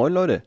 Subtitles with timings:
[0.00, 0.42] Moin Leute,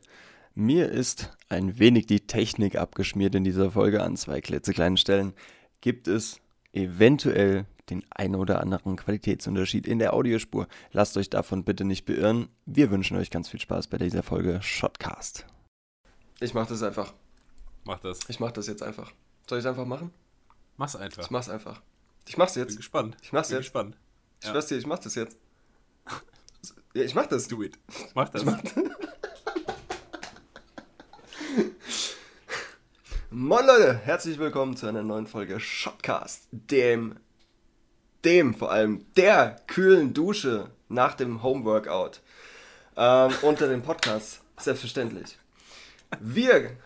[0.56, 5.32] mir ist ein wenig die Technik abgeschmiert in dieser Folge an zwei klitzekleinen Stellen.
[5.80, 6.40] Gibt es
[6.72, 10.66] eventuell den ein oder anderen Qualitätsunterschied in der Audiospur?
[10.90, 12.48] Lasst euch davon bitte nicht beirren.
[12.66, 15.46] Wir wünschen euch ganz viel Spaß bei dieser Folge Shotcast.
[16.40, 17.14] Ich mach das einfach.
[17.84, 18.18] Mach das.
[18.26, 19.12] Ich mach das jetzt einfach.
[19.48, 20.10] Soll ich es einfach machen?
[20.78, 21.22] Mach's einfach.
[21.22, 21.80] Ich mach's einfach.
[22.26, 22.70] Ich mach's jetzt.
[22.70, 23.16] Bin gespannt.
[23.22, 23.66] Ich mach's Bin jetzt.
[23.66, 23.96] gespannt.
[24.40, 24.50] Ich Ja.
[24.50, 25.38] schwör's dir, ich mach das jetzt.
[26.92, 27.46] Ja, ich mach das.
[27.46, 27.78] Do it.
[28.16, 28.42] Mach das.
[28.42, 28.60] Ich mach
[33.30, 37.16] Moin Leute, herzlich willkommen zu einer neuen Folge Shotcast, dem,
[38.24, 42.20] dem vor allem, der kühlen Dusche nach dem Homeworkout
[42.96, 45.38] ähm, unter den Podcasts, selbstverständlich.
[46.20, 46.76] Wir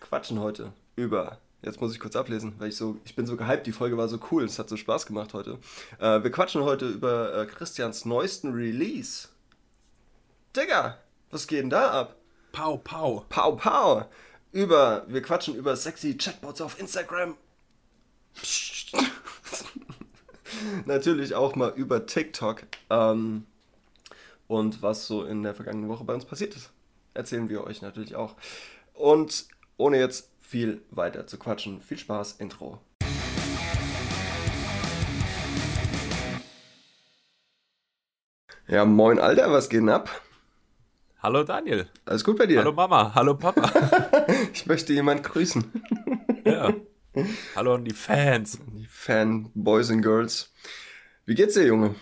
[0.00, 3.66] quatschen heute über, jetzt muss ich kurz ablesen, weil ich so, ich bin so gehypt,
[3.66, 5.58] die Folge war so cool, es hat so Spaß gemacht heute.
[5.98, 9.28] Äh, wir quatschen heute über äh, Christians neuesten Release.
[10.54, 10.98] Digga,
[11.30, 12.16] was geht denn da ab?
[12.52, 13.24] Pau, pau.
[13.30, 14.04] Pow, pow.
[14.52, 17.34] Über, wir quatschen über sexy Chatbots auf Instagram.
[20.84, 22.64] Natürlich auch mal über TikTok.
[22.90, 23.46] Ähm,
[24.48, 26.70] und was so in der vergangenen Woche bei uns passiert ist.
[27.14, 28.36] Erzählen wir euch natürlich auch.
[28.92, 29.46] Und
[29.78, 32.78] ohne jetzt viel weiter zu quatschen, viel Spaß, Intro.
[38.68, 40.10] Ja, moin Alter, was geht denn ab?
[41.22, 41.88] Hallo Daniel.
[42.04, 42.58] Alles gut bei dir?
[42.58, 43.14] Hallo Mama.
[43.14, 43.70] Hallo Papa.
[44.52, 45.64] Ich möchte jemand grüßen.
[46.44, 46.74] ja.
[47.56, 48.58] Hallo an die Fans.
[48.72, 50.52] Die Fanboys and Girls.
[51.24, 51.94] Wie geht's dir, Junge?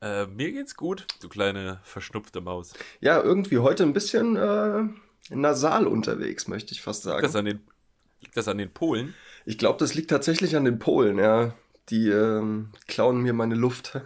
[0.00, 2.72] Äh, mir geht's gut, du kleine verschnupfte Maus.
[3.00, 4.84] Ja, irgendwie heute ein bisschen äh,
[5.30, 7.48] nasal unterwegs, möchte ich fast Liegt das sagen.
[7.48, 7.66] an den,
[8.20, 9.14] liegt das an den Polen?
[9.44, 11.54] Ich glaube, das liegt tatsächlich an den Polen, ja.
[11.88, 14.00] Die ähm, klauen mir meine Luft.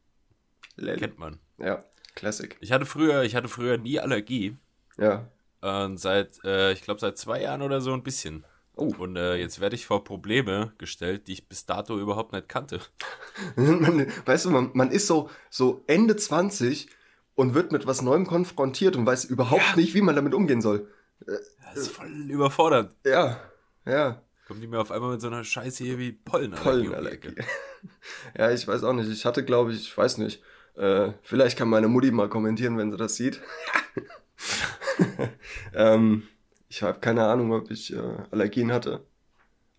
[0.76, 1.38] Kennt man.
[1.58, 1.84] Ja,
[2.16, 2.56] Classic.
[2.60, 4.56] Ich hatte früher, ich hatte früher nie Allergie.
[4.98, 5.28] Ja.
[5.60, 8.44] Und seit, äh, ich glaube, seit zwei Jahren oder so ein bisschen.
[8.74, 8.92] Oh.
[8.98, 12.80] Und äh, jetzt werde ich vor Probleme gestellt, die ich bis dato überhaupt nicht kannte.
[13.56, 16.88] man, weißt du, man, man ist so, so Ende 20
[17.36, 19.76] und wird mit was Neuem konfrontiert und weiß überhaupt Ja.
[19.76, 20.88] nicht, wie man damit umgehen soll.
[21.26, 22.94] Das ist voll überfordert.
[23.04, 23.40] Ja,
[23.86, 24.22] ja.
[24.46, 26.88] Kommt die mir auf einmal mit so einer Scheiße hier wie Pollenallergie.
[26.88, 27.34] Pollenallergie.
[28.36, 29.08] Ja, ich weiß auch nicht.
[29.10, 30.42] Ich hatte, glaube ich, ich weiß nicht.
[30.76, 33.40] Äh, vielleicht kann meine Mutti mal kommentieren, wenn sie das sieht.
[35.74, 36.28] ähm,
[36.68, 39.06] ich habe keine Ahnung, ob ich äh, Allergien hatte.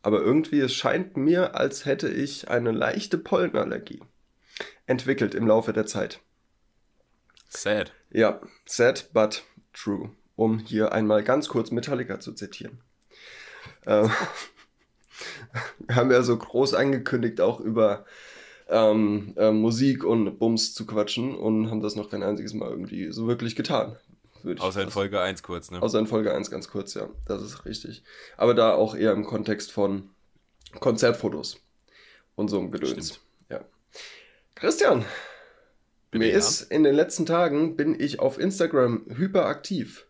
[0.01, 4.01] Aber irgendwie, es scheint mir, als hätte ich eine leichte Pollenallergie
[4.85, 6.21] entwickelt im Laufe der Zeit.
[7.49, 7.93] Sad.
[8.09, 9.43] Ja, sad but
[9.73, 10.11] true.
[10.35, 12.81] Um hier einmal ganz kurz Metallica zu zitieren.
[13.85, 14.11] Ähm,
[15.87, 18.05] wir haben ja so groß angekündigt, auch über
[18.69, 23.11] ähm, äh, Musik und Bums zu quatschen und haben das noch kein einziges Mal irgendwie
[23.11, 23.97] so wirklich getan.
[24.59, 25.81] Außer in Folge 1 kurz, ne?
[25.81, 27.09] Außer in Folge 1 ganz kurz, ja.
[27.25, 28.03] Das ist richtig.
[28.37, 30.09] Aber da auch eher im Kontext von
[30.79, 31.59] Konzertfotos
[32.35, 32.91] und so einem Gedöns.
[32.91, 33.19] Stimmt.
[33.49, 33.65] Ja.
[34.55, 35.05] Christian,
[36.11, 40.05] Bitte, mir ist in den letzten Tagen bin ich auf Instagram hyperaktiv.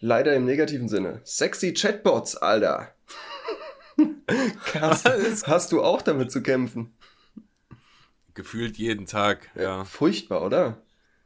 [0.00, 1.20] Leider im negativen Sinne.
[1.24, 2.94] Sexy Chatbots, Alter.
[4.74, 5.06] hast,
[5.46, 6.94] hast du auch damit zu kämpfen?
[8.34, 9.84] Gefühlt jeden Tag, ja.
[9.84, 10.82] Furchtbar, oder?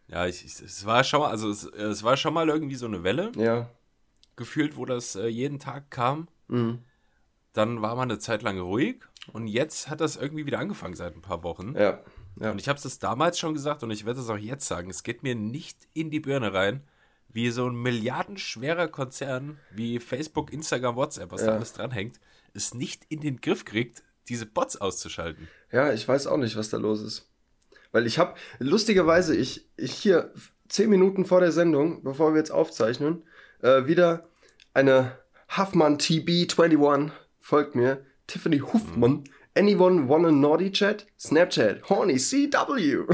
[0.08, 2.86] Ja, ich, ich, es war schon mal, also es, es war schon mal irgendwie so
[2.86, 3.68] eine Welle, Ja.
[4.36, 6.28] gefühlt, wo das äh, jeden Tag kam.
[6.48, 6.80] Mhm.
[7.52, 8.96] Dann war man eine Zeit lang ruhig
[9.32, 11.74] und jetzt hat das irgendwie wieder angefangen seit ein paar Wochen.
[11.76, 12.00] Ja.
[12.38, 12.50] Ja.
[12.50, 15.02] Und ich habe es damals schon gesagt und ich werde es auch jetzt sagen, es
[15.02, 16.82] geht mir nicht in die Birne rein,
[17.28, 21.48] wie so ein milliardenschwerer Konzern wie Facebook, Instagram, WhatsApp, was Ja.
[21.48, 22.20] da alles dranhängt,
[22.52, 25.48] es nicht in den Griff kriegt, diese Bots auszuschalten.
[25.70, 27.30] Ja, ich weiß auch nicht, was da los ist.
[27.92, 30.32] Weil ich habe, lustigerweise, ich, ich hier
[30.68, 33.24] zehn Minuten vor der Sendung, bevor wir jetzt aufzeichnen,
[33.62, 34.28] äh, wieder
[34.74, 35.18] eine
[35.56, 37.10] Huffman TB21
[37.40, 38.04] folgt mir.
[38.26, 39.24] Tiffany Huffman.
[39.56, 41.06] Anyone wanna naughty chat?
[41.18, 41.88] Snapchat.
[41.88, 43.06] Horny CW.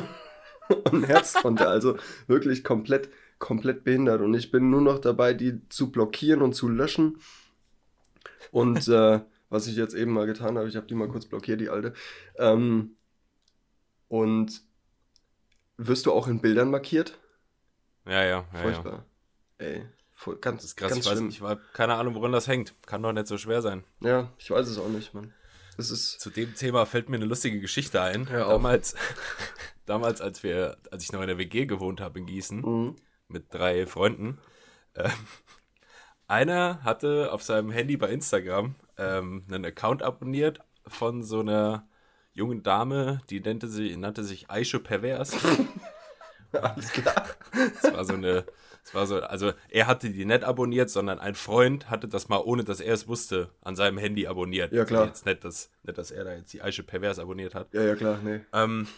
[0.91, 1.69] Und Herz drunter.
[1.69, 1.97] Also
[2.27, 4.22] wirklich komplett, komplett behindert.
[4.22, 7.19] Und ich bin nur noch dabei, die zu blockieren und zu löschen.
[8.51, 9.21] Und äh,
[9.53, 11.93] was ich jetzt eben mal getan habe, ich habe die mal kurz blockiert, die alte.
[12.37, 12.97] Ähm,
[14.09, 14.63] und
[15.77, 17.19] wirst du auch in Bildern markiert?
[18.07, 18.47] Ja, ja, ja.
[18.53, 18.59] ja.
[18.60, 19.07] Furchtbar.
[19.59, 21.28] Ey, voll, ganz, Das ist krass, ganz ich weiß, schlimm.
[21.28, 22.75] ich war keine Ahnung, woran das hängt.
[22.87, 23.84] Kann doch nicht so schwer sein.
[24.01, 25.33] Ja, ich weiß es auch nicht, Mann.
[25.78, 26.19] Es ist.
[26.21, 28.28] Zu dem Thema fällt mir eine lustige Geschichte ein.
[28.31, 28.95] Hör damals,
[29.87, 32.97] damals, als wir, als ich noch in der WG gewohnt habe in Gießen, Mhm.
[33.28, 34.39] mit drei Freunden,
[34.95, 35.10] ähm,
[36.27, 41.89] einer hatte auf seinem Handy bei Instagram ähm, einen Account abonniert von so einer
[42.33, 45.36] jungen Dame, die nannte, sie, nannte sich Aische Pervers.
[46.53, 47.27] Alles klar.
[47.80, 48.44] Das war so eine,
[48.84, 52.39] Es war so, also er hatte die nicht abonniert, sondern ein Freund hatte das mal,
[52.39, 54.72] ohne dass er es wusste, an seinem Handy abonniert.
[54.72, 55.03] Ja, klar.
[55.03, 57.72] Also jetzt nicht, dass, nicht, dass er da jetzt die Eiche pervers abonniert hat.
[57.72, 58.41] Ja, ja, klar, nee.
[58.53, 58.88] Ähm,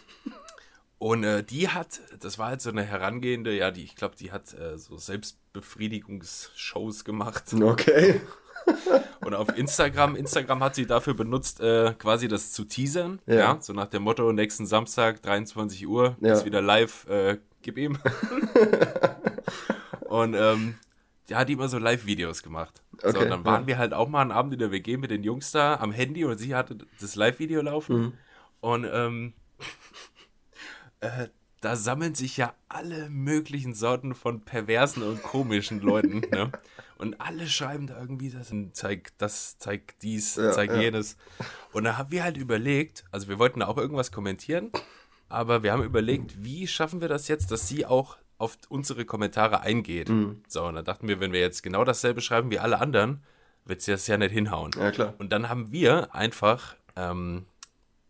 [0.98, 4.32] und äh, die hat, das war halt so eine herangehende, ja, die, ich glaube, die
[4.32, 7.52] hat äh, so Selbstbefriedigungsshows gemacht.
[7.52, 8.22] Okay.
[9.24, 13.20] Und auf Instagram, Instagram hat sie dafür benutzt, äh, quasi das zu teasern.
[13.26, 13.34] Ja.
[13.34, 13.58] Ja.
[13.60, 16.34] So nach dem Motto, nächsten Samstag, 23 Uhr, Ja.
[16.34, 17.98] ist wieder live, äh, gib ihm.
[20.08, 20.74] und ähm,
[21.28, 22.82] die hat immer so Live-Videos gemacht.
[23.00, 23.66] so, Okay, und dann waren ja.
[23.68, 26.24] wir halt auch mal einen Abend in der WG mit den Jungs da am Handy
[26.24, 27.96] und sie hatte das Live-Video laufen.
[27.96, 28.12] Mhm.
[28.60, 29.32] Und ähm,
[31.00, 31.28] äh,
[31.64, 36.20] da sammeln sich ja alle möglichen Sorten von perversen und komischen Leuten.
[36.30, 36.52] Ne?
[36.98, 40.82] Und alle schreiben da irgendwie, das zeigt das, zeigt dies, Ja, zeigt ja.
[40.82, 41.16] jenes.
[41.72, 44.72] Und da haben wir halt überlegt, also wir wollten da auch irgendwas kommentieren,
[45.30, 49.60] aber wir haben überlegt, wie schaffen wir das jetzt, dass sie auch auf unsere Kommentare
[49.60, 50.10] eingeht.
[50.10, 50.42] Mhm.
[50.48, 53.22] So, und da dachten wir, wenn wir jetzt genau dasselbe schreiben wie alle anderen,
[53.64, 54.72] wird sie das ja nicht hinhauen.
[54.76, 55.14] Ja, klar.
[55.16, 57.46] Und dann haben wir einfach ähm,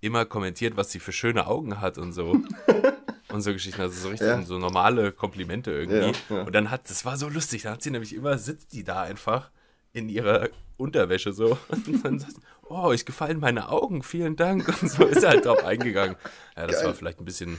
[0.00, 2.36] immer kommentiert, was sie für schöne Augen hat und so.
[3.34, 4.42] und so Geschichten, also so richtig Ja.
[4.42, 6.12] so normale Komplimente irgendwie.
[6.30, 6.42] Ja, ja.
[6.42, 9.02] Und dann hat, das war so lustig, da hat sie nämlich immer, sitzt die da
[9.02, 9.50] einfach
[9.92, 14.68] in ihrer Unterwäsche so und dann sagt, oh, ich gefallen meine Augen, vielen Dank.
[14.82, 16.16] Und so ist er halt drauf eingegangen.
[16.56, 16.86] Ja, das Geil.
[16.86, 17.58] war vielleicht ein bisschen,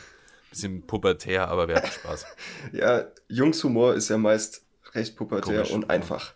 [0.50, 2.26] bisschen pubertär, aber wir hatten Spaß.
[2.74, 4.64] Ja, Jungshumor ist ja meist
[4.94, 6.34] recht pubertär Komisch, und einfach.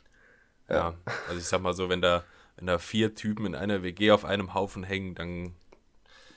[0.69, 0.93] Ja.
[1.27, 2.23] also ich sag mal so, wenn da,
[2.57, 5.55] wenn da vier Typen in einer WG auf einem Haufen hängen, dann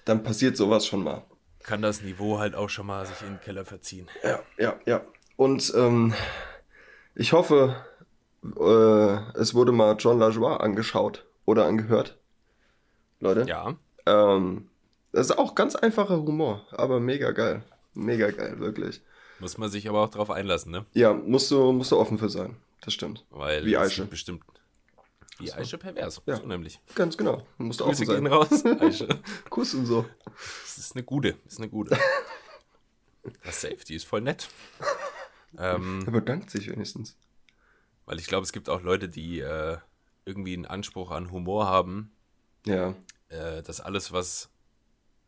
[0.04, 1.24] Dann passiert sowas schon mal.
[1.64, 4.08] Kann das Niveau halt auch schon mal sich in den Keller verziehen.
[4.22, 5.00] Ja, ja, ja.
[5.36, 6.14] Und ähm,
[7.14, 7.76] ich hoffe,
[8.44, 12.18] äh, es wurde mal John LaJoie angeschaut oder angehört.
[13.20, 13.44] Leute.
[13.48, 13.76] Ja,
[14.06, 14.68] Ähm,
[15.12, 17.62] das ist auch ganz einfacher Humor, aber mega geil.
[17.94, 19.00] Mega geil, wirklich.
[19.38, 20.86] muss man sich aber auch drauf einlassen, ne?
[20.94, 22.56] Ja, musst du, musst du offen für sein.
[22.80, 23.24] Das stimmt.
[23.30, 24.06] Weil Wie Aische.
[24.06, 24.42] bestimmt.
[25.42, 26.36] Wie Aische pervers, Ja.
[26.36, 26.78] so nämlich.
[26.94, 27.46] Ganz genau.
[27.58, 28.26] Musst du offen gehen sein.
[28.26, 29.08] raus, Aische.
[29.50, 30.04] Kuss und so.
[30.24, 31.96] Das ist eine gute, das ist eine gute.
[33.44, 34.48] Das Safety ist voll nett.
[35.56, 37.16] Ähm, Er bedankt sich wenigstens.
[38.04, 39.78] weil ich glaube, es gibt auch Leute, die äh,
[40.24, 42.10] irgendwie einen Anspruch an Humor haben,
[42.66, 42.94] Ja.
[43.28, 44.50] äh, dass alles, was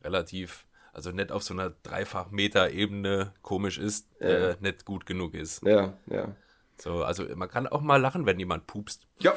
[0.03, 4.57] relativ, also nicht auf so einer Dreifach-Meter-Ebene komisch ist, äh, Ja.
[4.61, 5.63] nicht gut genug ist.
[5.63, 6.35] Ja, ja.
[6.81, 9.07] So, also man kann auch mal lachen, wenn jemand pupst.
[9.21, 9.35] Ja,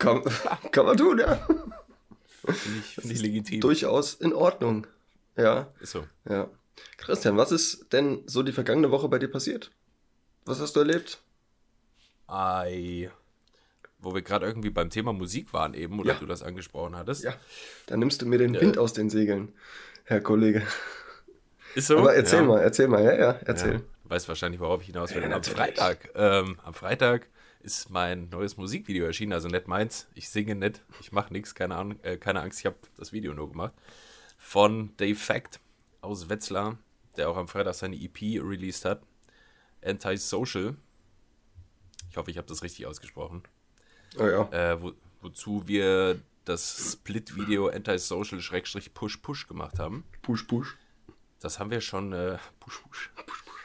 [0.00, 0.22] kann,
[0.72, 1.36] kann man tun, ja.
[2.44, 3.60] Finde ich, find ich legitim.
[3.60, 4.86] Durchaus in Ordnung.
[5.36, 6.04] Ja, Ist so.
[6.28, 6.48] ja.
[6.96, 9.70] Christian, was ist denn so die vergangene Woche bei dir passiert?
[10.46, 11.20] Was hast du erlebt?
[12.26, 13.10] Ei.
[13.98, 16.18] Wo wir gerade irgendwie beim Thema Musik waren eben, oder Ja.
[16.18, 17.22] du das angesprochen hattest.
[17.22, 17.34] Ja,
[17.86, 18.54] da nimmst du mir den.
[18.58, 19.52] Wind aus den Segeln,
[20.04, 20.62] Herr Kollege.
[21.74, 21.98] Ist so.
[21.98, 22.44] Aber erzähl ja.
[22.46, 23.74] mal, erzähl mal, ja, ja, erzähl.
[23.74, 25.22] Ja, du weißt wahrscheinlich, worauf ich hinaus will.
[25.24, 25.42] Am.
[25.44, 27.26] Freitag, ähm, am Freitag
[27.62, 30.08] ist mein neues Musikvideo erschienen, also nicht meins.
[30.14, 33.34] Ich singe nicht, ich mache nichts, keine, Ahnung, äh, keine Angst, ich habe das Video
[33.34, 33.74] nur gemacht.
[34.38, 35.60] Von Dave Fact
[36.00, 36.78] aus Wetzlar,
[37.16, 39.02] der auch am Freitag seine EP released hat.
[39.84, 40.76] Antisocial.
[42.10, 43.42] Ich hoffe, ich habe das richtig ausgesprochen.
[44.18, 44.48] Oh ja.
[44.50, 50.04] Äh, wo, wozu wir das Split-Video Antisocial-Push-Push gemacht haben.
[50.22, 50.76] Push, push.
[51.38, 53.10] Das haben wir schon, äh, push, push.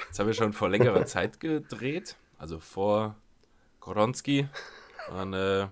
[0.10, 3.16] Das haben wir schon vor längerer Zeit gedreht, also vor
[3.86, 4.48] Koronski.
[5.12, 5.60] Und äh,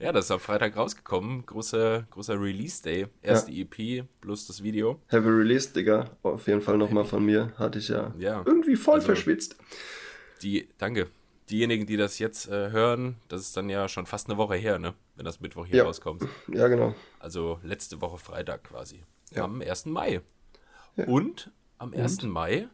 [0.00, 1.46] ja, das ist am Freitag rausgekommen.
[1.46, 3.06] Großer, großer Release-Day.
[3.22, 5.00] Erste EP plus das Video.
[5.06, 6.10] Happy Release, Digga.
[6.24, 7.52] Auf jeden Fall nochmal von mir.
[7.58, 8.42] Hatte ich ja, Ja.
[8.44, 9.56] irgendwie voll Also- verschwitzt.
[10.42, 11.08] Die, danke.
[11.48, 14.80] Diejenigen, die das jetzt äh, hören, das ist dann ja schon fast eine Woche her,
[14.80, 14.94] ne?
[15.14, 15.84] Wenn das Mittwoch hier Ja.
[15.84, 16.26] rauskommt.
[16.48, 16.94] Ja, genau.
[17.20, 19.04] Also letzte Woche Freitag quasi.
[19.30, 19.44] Ja.
[19.44, 19.86] Am 1.
[19.86, 20.22] Mai.
[20.96, 21.04] Ja.
[21.04, 22.22] Und am 1.
[22.24, 22.66] Mai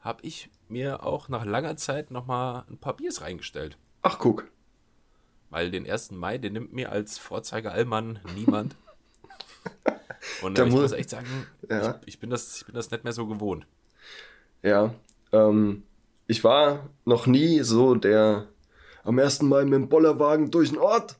[0.00, 3.78] habe ich mir auch nach langer Zeit nochmal ein paar Biers reingestellt.
[4.02, 4.48] Ach, guck.
[5.50, 6.12] Weil den 1.
[6.12, 8.74] Mai, den nimmt mir als Vorzeigeallmann niemand.
[10.42, 11.26] Und Da ich muss- muss echt sagen,
[11.68, 12.00] Ja.
[12.02, 13.66] ich, ich, bin das, ich bin das nicht mehr so gewohnt.
[14.62, 14.94] Ja,
[15.32, 15.82] ähm,
[16.26, 18.48] ich war noch nie so der
[19.04, 21.18] am ersten Mal mit dem Bollerwagen durch den Ort.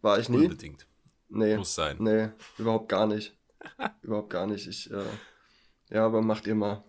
[0.00, 0.44] War ich nie?
[0.44, 0.86] Unbedingt.
[1.28, 1.56] Nee.
[1.56, 1.96] Muss sein.
[1.98, 2.28] Nee,
[2.58, 3.36] überhaupt gar nicht.
[4.02, 4.68] überhaupt gar nicht.
[4.68, 5.02] Ich, äh,
[5.90, 6.84] ja, aber macht ihr mal.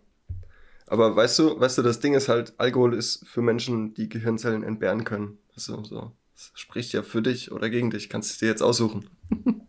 [0.88, 4.64] Aber weißt du, weißt du, das Ding ist halt, Alkohol ist für Menschen, die Gehirnzellen
[4.64, 5.38] entbehren können.
[5.56, 6.12] Du, so.
[6.34, 8.10] Das spricht ja für dich oder gegen dich.
[8.10, 9.10] Kannst du dir jetzt aussuchen.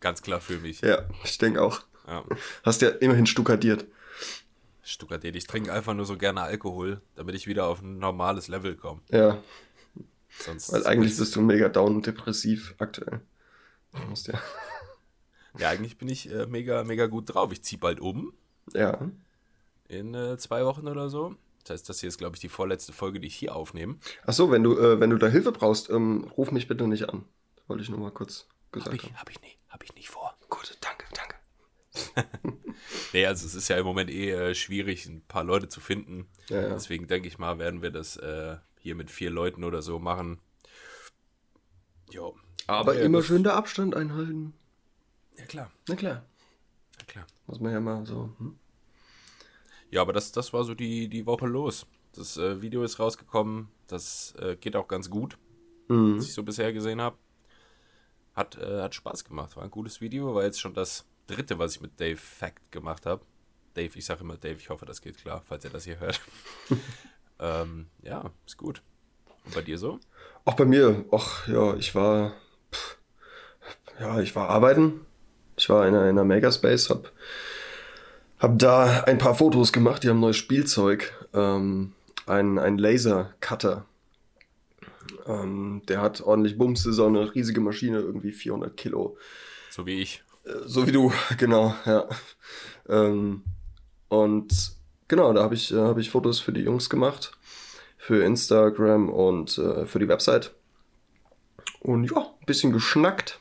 [0.00, 0.80] Ganz klar für mich.
[0.80, 1.80] Ja, ich denke auch.
[2.06, 2.24] Ja.
[2.64, 3.86] Hast ja immerhin stuckadiert.
[4.82, 8.74] Stuckert ich trinke einfach nur so gerne Alkohol, damit ich wieder auf ein normales Level
[8.74, 9.02] komme.
[9.10, 9.42] Ja,
[10.30, 13.20] Sonst weil eigentlich bist du mega down und depressiv aktuell.
[13.92, 14.40] Du musst ja.
[15.58, 17.52] Ja, eigentlich bin ich äh, mega, mega gut drauf.
[17.52, 18.32] Ich ziehe bald um
[18.72, 19.10] Ja.
[19.88, 21.34] In äh, zwei Wochen oder so.
[21.64, 23.96] Das heißt, das hier ist, glaube ich, die vorletzte Folge, die ich hier aufnehme.
[24.24, 27.08] Ach so, wenn du, äh, wenn du da Hilfe brauchst, ähm, ruf mich bitte nicht
[27.08, 27.24] an.
[27.66, 29.20] Wollte ich nur mal kurz gesagt Hab ich, haben.
[29.20, 30.34] hab ich nicht, hab ich nicht vor.
[30.48, 31.34] Gut, danke, danke.
[33.12, 36.28] Nee, also es ist ja im Moment eh äh, schwierig, ein paar Leute zu finden.
[36.48, 36.68] Ja, ja.
[36.70, 40.38] Deswegen denke ich mal, werden wir das äh, hier mit vier Leuten oder so machen.
[42.10, 42.36] Jo.
[42.66, 44.54] Aber Ja, immer schön der Abstand einhalten.
[45.36, 45.70] Ja, klar.
[45.88, 46.24] Na klar.
[46.98, 47.26] Ja, klar.
[47.46, 48.30] Muss man ja mal so.
[48.38, 48.58] Hm?
[49.90, 51.86] Ja, aber das, das war so die, die Woche los.
[52.14, 53.68] Das äh, Video ist rausgekommen.
[53.86, 55.38] Das äh, geht auch ganz gut,
[55.88, 56.18] Mhm.
[56.18, 57.16] was ich so bisher gesehen habe.
[58.34, 59.56] Hat, äh, hat Spaß gemacht.
[59.56, 60.34] War ein gutes Video.
[60.34, 63.24] War jetzt schon das dritte, was ich mit Dave Fact gemacht habe.
[63.74, 66.20] Dave, ich sage immer Dave, ich hoffe, das geht klar, falls ihr das hier hört.
[67.38, 68.82] ähm, ja, ist gut.
[69.44, 69.98] Und bei dir so?
[70.44, 72.32] Auch bei mir, ach ja, ich war.
[72.72, 72.98] Pff,
[74.00, 75.04] ja, ich war arbeiten.
[75.56, 77.12] Ich war in einer, in einer Makerspace, hab,
[78.38, 81.12] hab da ein paar Fotos gemacht, die haben neues Spielzeug.
[81.34, 81.92] Ähm,
[82.26, 83.84] ein, ein Laser-Cutter.
[85.26, 89.16] Ähm, der hat ordentlich Bumse, so eine riesige Maschine, irgendwie 400 Kilo.
[89.70, 90.22] So wie ich.
[90.44, 92.08] Äh, So wie du, genau, ja.
[92.88, 93.42] Ähm,
[94.08, 94.72] und
[95.08, 97.32] genau, da habe ich, äh, hab ich Fotos für die Jungs gemacht,
[97.96, 100.54] für Instagram und äh, für die Website.
[101.80, 103.40] Und ja, ein bisschen geschnackt.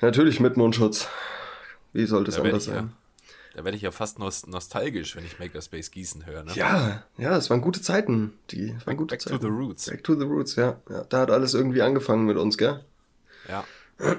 [0.00, 1.08] Natürlich mit Mundschutz.
[1.92, 2.92] Wie sollte es anders ich, ja, sein?
[3.60, 6.44] Da werd ich ja fast nos nostalgisch, wenn ich Makerspace Gießen höre.
[6.44, 6.52] Ne?
[6.54, 8.32] Ja, ja, es waren gute Zeiten.
[8.50, 9.42] Die, waren gute Back to Zeiten.
[9.42, 9.90] the roots.
[9.90, 10.80] Back to the Roots, ja.
[10.88, 11.04] ja.
[11.04, 12.84] Da hat alles irgendwie angefangen mit uns, gell?
[13.48, 13.64] Ja.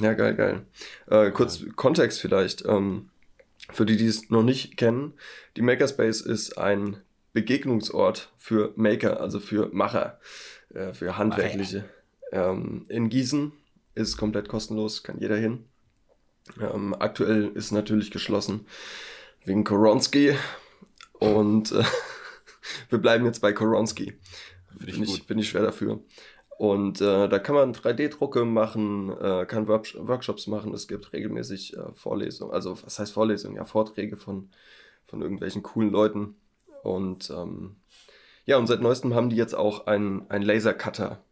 [0.00, 0.62] Ja, geil, geil.
[1.06, 2.64] Äh, kurz Kontext vielleicht.
[2.64, 3.10] Ähm,
[3.70, 5.12] für die, die es noch nicht kennen,
[5.56, 6.96] die Makerspace ist ein
[7.34, 10.18] Begegnungsort für Maker, also für Macher,
[10.74, 11.84] äh, für Handwerkliche.
[12.32, 13.52] Ähm, in Gießen
[13.94, 15.66] ist komplett kostenlos, kann jeder hin.
[16.60, 18.66] Ähm, aktuell ist natürlich geschlossen
[19.44, 20.36] wegen Koronski
[21.14, 21.84] und äh,
[22.90, 24.18] wir bleiben jetzt bei Koronski.
[24.80, 26.00] Ich Bin ich, bin ich schwer dafür.
[26.58, 30.72] Und äh, da kann man 3D-Drucke machen, äh, kann Work Workshops machen.
[30.74, 33.56] Es gibt regelmäßig äh, Vorlesungen, also was heißt Vorlesungen?
[33.56, 34.50] Ja, Vorträge von,
[35.06, 36.36] von irgendwelchen coolen Leuten.
[36.82, 37.76] Und ähm,
[38.44, 41.22] ja, und seit neuestem haben die jetzt auch einen, einen Lasercutter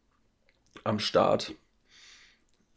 [0.84, 1.54] am Start.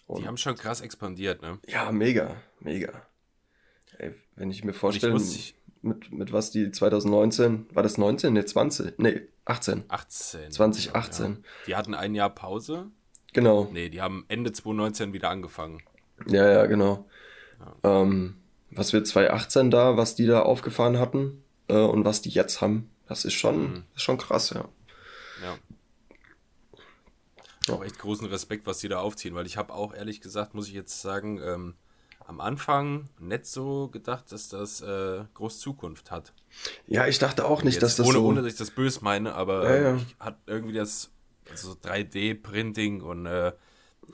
[0.07, 1.59] Die Und, haben schon krass expandiert, ne?
[1.67, 2.91] ja, mega, mega.
[3.97, 8.33] Ey, wenn ich mir vorstelle, ich, mit, mit was die 2019, war das 19?
[8.33, 9.83] Ne, 20, nee, 18.
[9.87, 10.51] 18.
[10.51, 11.31] 2018.
[11.31, 11.37] Ja.
[11.67, 12.87] Die hatten ein Jahr Pause.
[13.33, 13.69] Genau.
[13.71, 15.81] Nee, die haben Ende 2019 wieder angefangen.
[16.27, 17.05] Ja, ja, genau.
[17.83, 18.37] Ähm,
[18.71, 22.89] was wir 2018 da, was die da aufgefahren hatten äh, und was die jetzt haben,
[23.07, 23.83] das ist schon, Mhm.
[23.95, 24.65] ist schon krass, ja.
[25.41, 25.57] Ja.
[27.69, 30.67] Auch echt großen Respekt, was die da aufziehen, weil ich habe auch ehrlich gesagt, muss
[30.67, 31.75] ich jetzt sagen, ähm,
[32.25, 36.33] am Anfang nicht so gedacht, dass das äh, groß Zukunft hat.
[36.87, 38.25] Ja, ich dachte auch nicht, Jetzt dass das ohne, so.
[38.25, 40.03] ohne, dass ich das böse meine, aber Ja, ähm, ja.
[40.07, 41.11] ich hat irgendwie das
[41.49, 43.51] also so 3D-Printing und äh,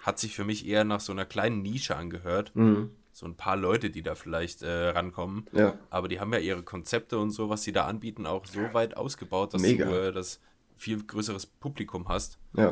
[0.01, 2.51] hat sich für mich eher nach so einer kleinen Nische angehört.
[2.55, 2.91] Mhm.
[3.11, 5.45] So ein paar Leute, die da vielleicht äh, rankommen.
[5.51, 8.73] Ja, Aber die haben ja ihre Konzepte und so, was sie da anbieten, auch so
[8.73, 9.85] weit ausgebaut, dass Mega.
[9.85, 10.39] du äh, das
[10.77, 12.37] viel größeres Publikum hast.
[12.55, 12.71] ja,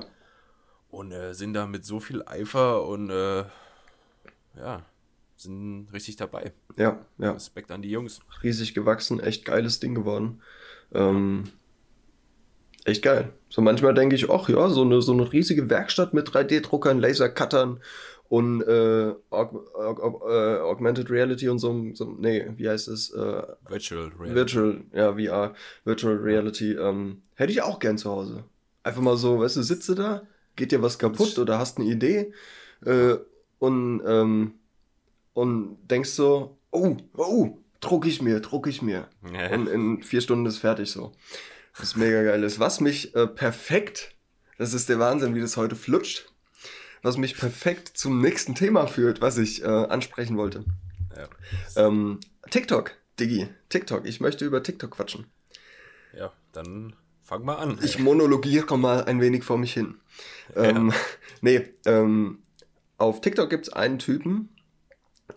[0.90, 3.44] Und äh, sind da mit so viel Eifer und äh,
[4.58, 4.86] ja,
[5.36, 6.54] sind richtig dabei.
[6.78, 7.32] ja, ja.
[7.32, 8.22] Respekt an die Jungs.
[8.44, 10.42] Riesig gewachsen, echt geiles Ding geworden.
[10.94, 11.44] Ähm,
[12.86, 13.34] echt geil.
[13.50, 17.82] So manchmal denke ich, ach ja, so eine, so eine riesige Werkstatt mit 3D-Druckern, Lasercuttern
[18.30, 23.12] und äh, Aug Aug Aug äh, Augmented Reality und so, so, nee, wie heißt es?
[23.12, 24.36] Äh, Virtual Reality.
[24.36, 25.54] Virtual, ja, VR,
[25.86, 28.44] Virtual Reality, ähm, hätte ich auch gern zu Hause.
[28.84, 30.24] Einfach mal so, weißt du, sitze da,
[30.58, 32.34] geht dir was kaputt oder hast eine Idee
[32.86, 33.16] äh,
[33.60, 34.56] und, ähm,
[35.34, 39.08] und denkst so, oh, oh, druck ich mir, druck ich mir.
[39.32, 39.52] Ja.
[39.52, 41.14] Und in vier Stunden ist fertig so.
[41.80, 42.60] Was mega geil ist.
[42.60, 44.16] Was mich äh, perfekt,
[44.58, 46.28] das ist der Wahnsinn, wie das heute flutscht,
[47.04, 50.66] was mich perfekt zum nächsten Thema führt, was ich äh, ansprechen wollte.
[51.16, 51.86] Ja.
[51.88, 54.08] Ähm, TikTok, Diggi, TikTok.
[54.08, 55.26] Ich möchte über TikTok quatschen.
[56.18, 56.96] ja, dann
[57.28, 57.78] fang mal an.
[57.84, 60.00] Ich monologiere mal ein wenig vor mich hin.
[60.56, 60.94] Ähm,
[61.42, 62.40] nee, ähm,
[62.98, 64.48] auf TikTok gibt es einen Typen.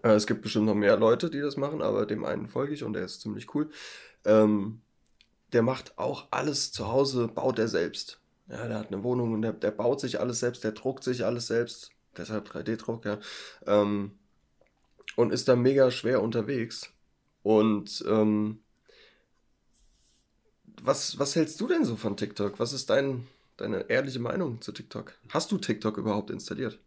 [0.04, 2.84] Äh, es gibt bestimmt noch mehr Leute, die das machen, aber dem einen folge ich
[2.84, 3.70] und der ist ziemlich cool.
[4.24, 4.82] Ähm,
[5.52, 8.20] der macht auch alles zu Hause, baut er selbst.
[8.48, 11.24] Ja, der hat eine Wohnung und der, der baut sich alles selbst, der druckt sich
[11.24, 11.90] alles selbst.
[12.16, 13.18] Deshalb 3D-Druck, ja.
[13.66, 14.12] Ähm,
[15.16, 16.92] und ist da mega schwer unterwegs.
[17.42, 18.60] Und ähm,
[20.82, 22.58] was, was hältst du denn so von TikTok?
[22.58, 25.14] Was ist dein, deine ehrliche Meinung zu TikTok?
[25.30, 26.78] Hast du TikTok überhaupt installiert?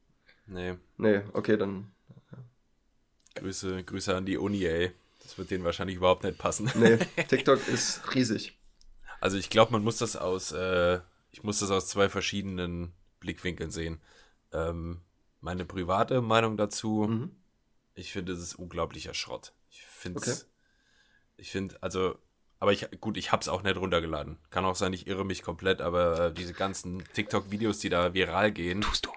[0.47, 1.91] Nee, Nee, okay, dann.
[3.35, 4.91] Grüße, Grüße an die Uni, ey.
[5.23, 6.69] Das wird denen wahrscheinlich überhaupt nicht passen.
[6.75, 6.97] Nee,
[7.27, 8.53] TikTok ist riesig.
[9.21, 10.99] Also ich glaube, man muss das aus, äh,
[11.31, 14.01] ich muss das aus zwei verschiedenen Blickwinkeln sehen.
[14.51, 15.01] Ähm,
[15.41, 17.31] meine private Meinung dazu, Mhm.
[17.95, 19.53] ich finde, es ist unglaublicher Schrott.
[19.69, 20.35] Ich finde Okay.
[21.37, 22.17] ich finde, also,
[22.63, 24.37] aber ich, gut, ich hab's auch nicht runtergeladen.
[24.49, 28.53] Kann auch sein, ich irre mich komplett, aber äh, diese ganzen TikTok-Videos, die da viral
[28.53, 29.09] gehen, Tust du.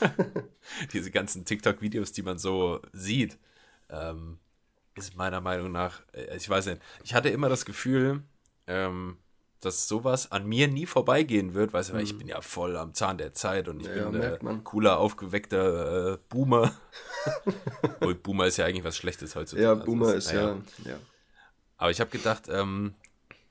[0.92, 3.36] diese ganzen TikTok-Videos, die man so sieht,
[3.90, 4.38] ähm,
[4.94, 8.22] ist meiner Meinung nach, äh, ich weiß nicht, ich hatte immer das Gefühl,
[8.66, 9.18] ähm,
[9.60, 12.94] dass sowas an mir nie vorbeigehen wird, weißt du, weil ich bin ja voll am
[12.94, 13.96] Zahn der Zeit und ich Mhm.
[13.96, 14.64] Ja, bin äh, merkt man.
[14.64, 16.72] cooler, aufgeweckter äh, Boomer.
[18.22, 19.62] Boomer ist ja eigentlich was Schlechtes heutzutage.
[19.64, 20.56] Ja, Also Boomer das- ist naja.
[20.84, 20.90] ja.
[20.92, 20.96] ja.
[21.80, 22.92] Aber ich habe gedacht, ähm,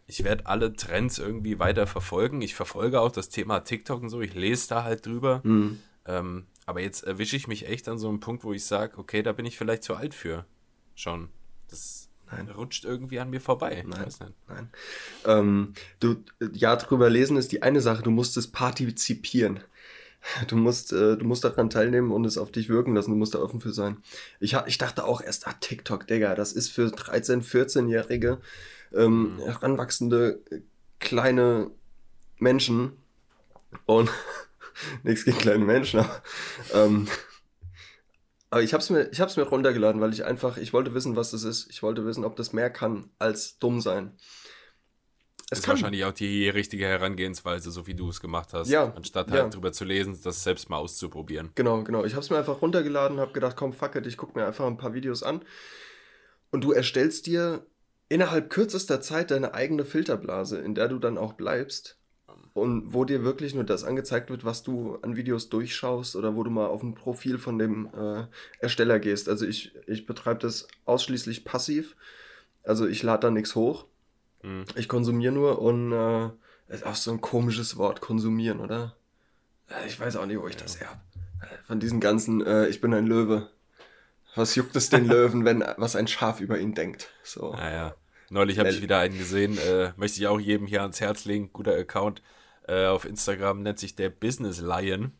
[0.05, 2.41] ich werde alle Trends irgendwie weiter verfolgen.
[2.41, 4.21] Ich verfolge auch das Thema TikTok und so.
[4.21, 5.41] Ich lese da halt drüber.
[5.43, 5.79] Mhm.
[6.05, 9.23] Ähm, aber jetzt erwische ich mich echt an so einem Punkt, wo ich sage, okay,
[9.23, 10.45] da bin ich vielleicht zu alt für.
[10.93, 11.29] Schon.
[11.69, 12.49] Das Nein.
[12.49, 13.83] rutscht irgendwie an mir vorbei.
[13.87, 14.07] Nein.
[14.47, 14.69] Nein.
[15.25, 19.61] Ähm, du, ja, drüber lesen ist die eine Sache, du musst es partizipieren.
[20.47, 23.33] Du musst, äh, du musst daran teilnehmen und es auf dich wirken lassen, du musst
[23.35, 23.97] da offen für sein.
[24.39, 28.39] Ich, ich dachte auch erst, ah, TikTok, Digga, das ist für 13-, 14-Jährige
[28.93, 29.41] ähm, Mhm.
[29.43, 30.59] heranwachsende äh,
[30.99, 31.71] kleine
[32.37, 32.93] Menschen
[33.85, 34.09] und
[35.03, 36.21] nichts gegen kleine Menschen, aber,
[36.73, 37.07] ähm,
[38.49, 41.31] aber ich hab's mir, ich hab's mir runtergeladen, weil ich einfach, ich wollte wissen, was
[41.31, 41.69] das ist.
[41.69, 44.13] Ich wollte wissen, ob das mehr kann als dumm sein.
[45.49, 48.69] Das ist wahrscheinlich auch die richtige Herangehensweise, so wie du es gemacht hast.
[48.69, 49.43] Ja, Anstatt ja.
[49.43, 51.49] halt drüber zu lesen, das selbst mal auszuprobieren.
[51.55, 52.05] Genau, genau.
[52.05, 54.65] Ich habe es mir einfach runtergeladen, habe gedacht, komm, fuck it, ich gucke mir einfach
[54.67, 55.41] ein paar Videos an.
[56.51, 57.65] Und du erstellst dir
[58.09, 61.97] innerhalb kürzester Zeit deine eigene Filterblase, in der du dann auch bleibst.
[62.53, 66.43] Und wo dir wirklich nur das angezeigt wird, was du an Videos durchschaust oder wo
[66.43, 68.25] du mal auf ein Profil von dem äh,
[68.59, 69.29] Ersteller gehst.
[69.29, 71.95] Also ich, ich betreibe das ausschließlich passiv.
[72.63, 73.85] Also ich lade da nichts hoch.
[74.43, 74.65] Mhm.
[74.75, 76.29] Ich konsumiere nur und äh,
[76.73, 78.95] ist auch so ein komisches Wort, konsumieren, oder?
[79.69, 81.01] Äh, Ich weiß auch nicht, wo ich das her hab.
[81.43, 83.49] Äh, Von diesen ganzen, äh, ich bin ein Löwe.
[84.35, 87.09] Was juckt es den Löwen, wenn was ein Schaf über ihn denkt?
[87.23, 87.53] So.
[87.53, 87.95] Naja.
[88.29, 91.25] Neulich habe ich Mel- wieder einen gesehen, äh, möchte ich auch jedem hier ans Herz
[91.25, 92.21] legen, guter Account.
[92.67, 95.13] Äh, auf Instagram nennt sich der Business Lion.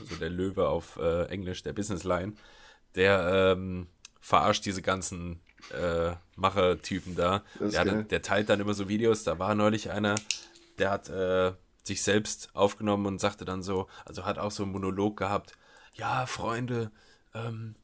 [0.00, 2.38] Also der Löwe auf äh, Englisch, der Business Lion.
[2.94, 3.86] Der ähm,
[4.22, 7.42] verarscht diese ganzen äh, Machertypen da.
[7.60, 9.24] Der, der teilt dann immer so Videos.
[9.24, 10.16] Da war neulich einer,
[10.78, 14.72] der hat äh, sich selbst aufgenommen und sagte dann so, also hat auch so einen
[14.72, 15.52] Monolog gehabt.
[15.94, 16.90] Ja, Freunde,
[17.34, 17.74] ähm,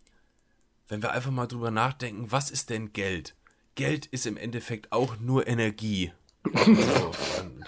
[0.88, 3.34] wenn wir einfach mal drüber nachdenken, was ist denn Geld?
[3.74, 6.12] Geld ist im Endeffekt auch nur Energie.
[6.44, 7.64] so, dann,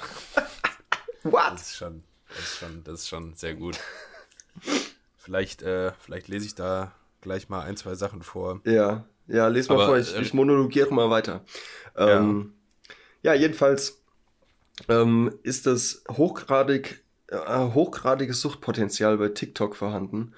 [1.23, 1.53] What?
[1.53, 3.79] das, ist schon, das, ist schon, das ist schon sehr gut.
[5.19, 8.61] Vielleicht, äh, vielleicht lese ich da gleich mal ein, zwei Sachen vor.
[8.65, 11.45] Ja, ja, les mal Aber, vor, ich, äh, ich monologiere mal weiter.
[11.97, 12.55] Ähm,
[13.23, 13.35] ja.
[13.35, 14.03] jedenfalls
[14.89, 20.33] ähm, ist das hochgradig, äh, hochgradiges Suchtpotenzial bei TikTok vorhanden.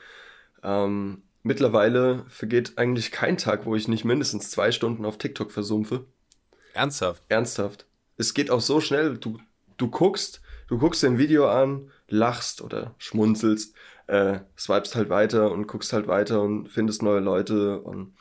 [0.63, 6.05] Ähm, mittlerweile vergeht eigentlich kein Tag, wo ich nicht mindestens zwei Stunden auf TikTok versumpfe.
[6.75, 7.23] Ernsthaft?
[7.29, 7.87] Ernsthaft.
[8.17, 9.39] Es geht auch so schnell, du,
[9.77, 13.75] du guckst, du guckst dir ein Video an, lachst oder schmunzelst,
[14.07, 17.81] äh, swipest halt weiter und guckst halt weiter und findest neue Leute.
[17.81, 18.15] Und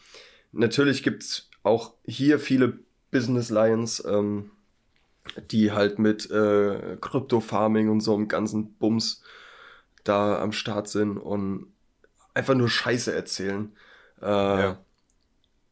[0.52, 2.80] natürlich gibt es auch hier viele
[3.12, 4.52] Business Lions, ähm,
[5.52, 9.22] die halt mit äh, Crypto-Farming und so einem ganzen Bums
[10.04, 11.72] da am Start sind und
[12.34, 13.76] einfach nur Scheiße erzählen.
[14.22, 14.80] Äh, Ja.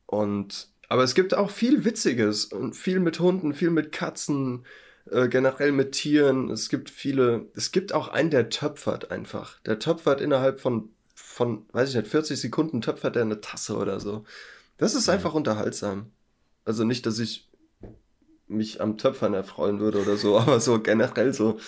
[0.06, 4.66] Und aber es gibt auch viel Witziges und viel mit Hunden, viel mit Katzen,
[5.12, 6.50] äh, generell mit Tieren.
[6.50, 7.48] Es gibt viele.
[7.56, 9.60] Es gibt auch einen, der töpfert einfach.
[9.62, 14.00] Der töpfert innerhalb von, von, weiß ich nicht, 40 Sekunden töpfert er eine Tasse oder
[14.00, 14.26] so.
[14.80, 15.14] Das ist Mhm.
[15.14, 16.12] einfach unterhaltsam.
[16.66, 17.48] Also nicht, dass ich
[18.48, 21.60] mich am Töpfern erfreuen würde oder so, aber so generell so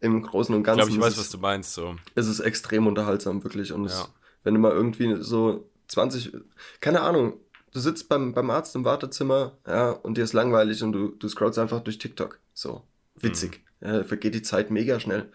[0.00, 1.72] im Großen und Ich Ganzen glaube, ich weiß, ist, was es, du meinst.
[1.74, 1.96] So.
[2.14, 3.72] ist es extrem unterhaltsam, wirklich.
[3.72, 3.90] Und Ja.
[3.90, 4.10] es,
[4.44, 6.32] wenn du mal irgendwie so 20,
[6.80, 7.34] keine Ahnung,
[7.72, 11.28] du sitzt beim, beim Arzt im Wartezimmer, ja, und dir ist langweilig und du, du
[11.28, 12.38] scrollst einfach durch TikTok.
[12.54, 12.82] So,
[13.16, 13.62] witzig.
[13.80, 15.30] Ja, vergeht die Zeit mega schnell.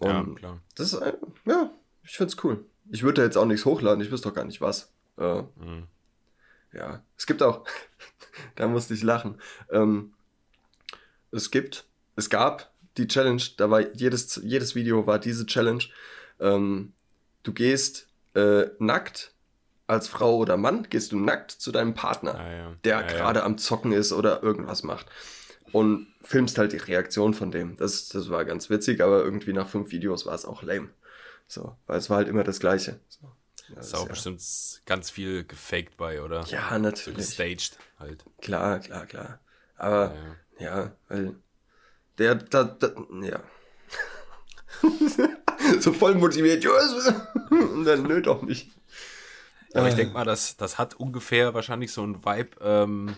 [0.00, 0.32] Und Mhm.
[0.32, 0.60] ja, klar.
[0.76, 1.14] das ist, ein-
[1.46, 1.70] ja,
[2.02, 2.64] ich find's cool.
[2.90, 4.92] Ich würde da jetzt auch nichts hochladen, ich wüsste doch gar nicht was.
[5.18, 5.84] Äh, Mhm.
[6.74, 7.64] Ja, es gibt auch,
[8.56, 9.40] da musste ich lachen.
[9.70, 10.12] Ähm,
[11.30, 15.82] es gibt, es gab die Challenge, da war jedes, jedes Video war diese Challenge.
[16.40, 16.92] Ähm,
[17.42, 19.32] du gehst äh, nackt
[19.86, 22.76] als Frau oder Mann, gehst du nackt zu deinem Partner, Ah, ja.
[22.84, 23.46] der ja, gerade Ja.
[23.46, 25.06] am Zocken ist oder irgendwas macht.
[25.72, 27.76] Und filmst halt die Reaktion von dem.
[27.76, 30.88] Das, das war ganz witzig, aber irgendwie nach fünf Videos war es auch lame.
[31.48, 33.00] So, weil es war halt immer das Gleiche.
[33.08, 33.30] So.
[33.68, 34.42] Ja, Ist auch ja- bestimmt
[34.84, 36.44] ganz viel gefaked bei, oder?
[36.46, 37.16] Ja, So natürlich.
[37.16, 38.24] gestaged halt.
[38.42, 39.40] Klar, klar, klar.
[39.76, 40.14] Aber
[40.58, 40.84] Ja, ja.
[40.84, 41.34] Ja, weil
[42.18, 43.40] der, da, da ja.
[45.80, 46.64] so voll motiviert,
[47.50, 48.70] und dann nö doch nicht.
[49.72, 53.16] Aber ich denke mal, das, das hat ungefähr wahrscheinlich so ein Vibe, ähm,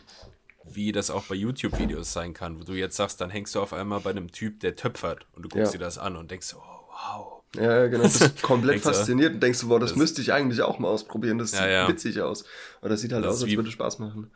[0.65, 3.73] wie das auch bei YouTube-Videos sein kann, wo du jetzt sagst, dann hängst du auf
[3.75, 5.79] einmal bei einem Typ, der töpfert und du guckst Ja.
[5.79, 7.36] dir das an und denkst, oh, wow.
[7.55, 8.03] Ja, genau.
[8.05, 10.89] Du bist komplett du, fasziniert und denkst, boah, das, das- müsste ich eigentlich auch mal
[10.89, 11.39] ausprobieren.
[11.39, 11.89] Das Ja, sieht ja.
[11.89, 12.45] witzig aus.
[12.81, 14.31] Oder das sieht halt Das aus, als würde Spaß machen.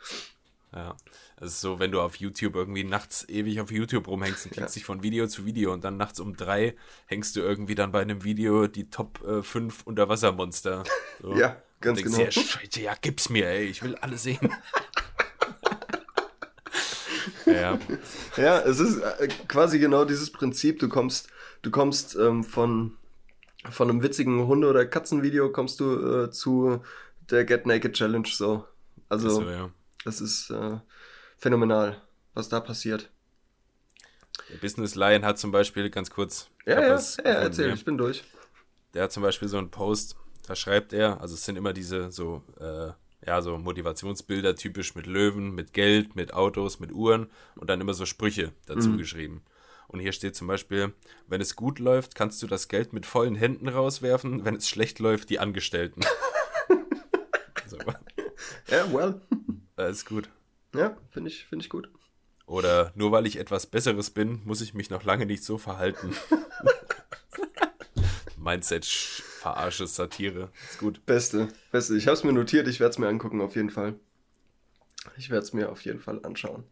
[0.73, 0.97] Ja.
[1.43, 4.77] Es ist so, wenn du auf YouTube irgendwie nachts ewig auf YouTube rumhängst und klickst
[4.77, 8.03] dich von Video zu Video und dann nachts um drei hängst du irgendwie dann bei
[8.03, 10.85] einem Video die Top äh, 5 Unterwassermonster.
[11.23, 11.35] So.
[11.37, 12.25] Ja, ganz denkst genau.
[12.27, 14.39] dir, Scheiße, ja, gib's mir, ey, ich will alles sehen.
[17.47, 17.79] ja,
[18.37, 20.79] Ja, es ist äh, quasi genau dieses Prinzip.
[20.79, 21.29] Du kommst,
[21.63, 22.97] du kommst ähm, von,
[23.69, 26.83] von einem witzigen Hunde- oder Katzenvideo kommst du äh, zu
[27.31, 28.27] der Get Naked Challenge.
[28.29, 28.65] So.
[29.09, 29.71] Also, so, ja.
[30.05, 30.79] das ist äh,
[31.37, 32.01] phänomenal,
[32.35, 33.11] was da passiert.
[34.51, 37.75] Der Business Lion hat zum Beispiel, ganz kurz, Ja, ja, ja, gefunden erzähl, hier.
[37.75, 38.25] ich bin durch.
[38.95, 42.11] Der hat zum Beispiel so einen Post, da schreibt er, also es sind immer diese
[42.11, 42.91] so, äh,
[43.27, 47.95] ja, so Motivationsbilder, typisch mit Löwen, mit Geld, mit Autos, mit Uhren und dann immer
[47.95, 48.99] so Sprüche dazu Mhm.
[48.99, 49.43] geschrieben.
[49.91, 50.93] Und hier steht zum Beispiel,
[51.27, 55.01] wenn es gut läuft, kannst du das Geld mit vollen Händen rauswerfen, wenn es schlecht
[55.01, 56.03] läuft, die Angestellten.
[57.67, 57.77] so,
[58.69, 59.21] Ja, well.
[59.75, 60.29] das ist gut.
[60.75, 61.91] Ja, finde ich, finde ich gut.
[62.47, 66.15] Oder nur weil ich etwas Besseres bin, muss ich mich noch lange nicht so verhalten.
[68.37, 70.51] Mindset, Sch- Verarsche, Satire.
[70.71, 71.05] Ist gut.
[71.07, 71.97] Beste, beste.
[71.97, 73.95] Ich habe es mir notiert, ich werde es mir angucken, auf jeden Fall.
[75.17, 76.65] Ich werde es mir auf jeden Fall anschauen.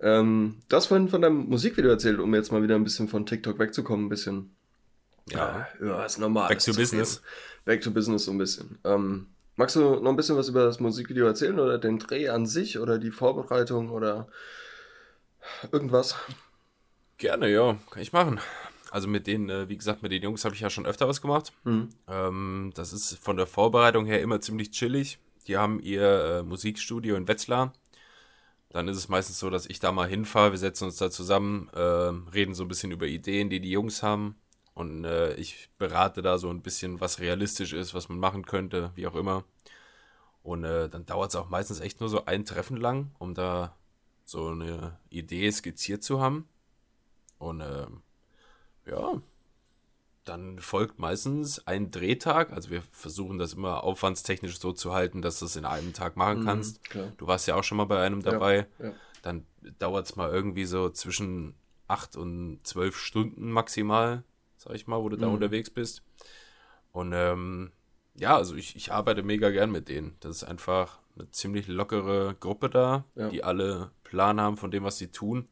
[0.00, 3.26] Ähm, du hast vorhin von deinem Musikvideo erzählt, um jetzt mal wieder ein bisschen von
[3.26, 4.54] TikTok wegzukommen, ein bisschen.
[5.30, 5.66] Ja.
[5.80, 6.48] ja, ist normal.
[6.48, 7.22] Back to business.
[7.64, 8.78] Back to business so ein bisschen.
[8.84, 12.46] Ähm, magst du noch ein bisschen was über das Musikvideo erzählen oder den Dreh an
[12.46, 14.28] sich oder die Vorbereitung oder
[15.72, 16.16] irgendwas?
[17.16, 18.40] Gerne, ja, kann ich machen.
[18.90, 21.20] Also mit den, äh, wie gesagt, mit den Jungs habe ich ja schon öfter was
[21.20, 21.52] gemacht.
[21.64, 21.88] Hm.
[22.06, 25.18] Ähm, das ist von der Vorbereitung her immer ziemlich chillig.
[25.46, 27.72] Die haben ihr äh, Musikstudio in Wetzlar.
[28.74, 30.50] Dann ist es meistens so, dass ich da mal hinfahre.
[30.50, 34.02] Wir setzen uns da zusammen, ähm, reden so ein bisschen über Ideen, die die Jungs
[34.02, 34.34] haben.
[34.74, 38.90] Und äh, ich berate da so ein bisschen, was realistisch ist, was man machen könnte,
[38.96, 39.44] wie auch immer.
[40.42, 43.76] Und äh, dann dauert es auch meistens echt nur so ein Treffen lang, um da
[44.24, 46.48] so eine Idee skizziert zu haben.
[47.38, 48.02] Und ähm,
[48.86, 49.22] ja,
[50.24, 52.52] dann folgt meistens ein Drehtag.
[52.52, 56.16] Also wir versuchen das immer aufwandstechnisch so zu halten, dass du es in einem Tag
[56.16, 56.80] machen kannst.
[56.94, 57.12] Mhm.
[57.18, 58.66] Du warst ja auch schon mal bei einem dabei.
[58.78, 58.92] Ja.
[59.22, 59.46] Dann
[59.78, 61.54] dauert es mal irgendwie so zwischen
[61.88, 64.24] acht und zwölf Stunden maximal,
[64.56, 65.34] sag ich mal, wo du da Mhm.
[65.34, 66.02] unterwegs bist.
[66.92, 67.72] Und ähm,
[68.14, 70.16] ja, also ich, ich arbeite mega gern mit denen.
[70.20, 73.28] Das ist einfach eine ziemlich lockere Gruppe da, Ja.
[73.28, 75.48] die alle Plan haben von dem, was sie tun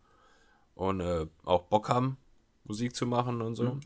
[0.74, 2.16] und äh, auch Bock haben,
[2.64, 3.64] Musik zu machen und so.
[3.74, 3.80] Mhm.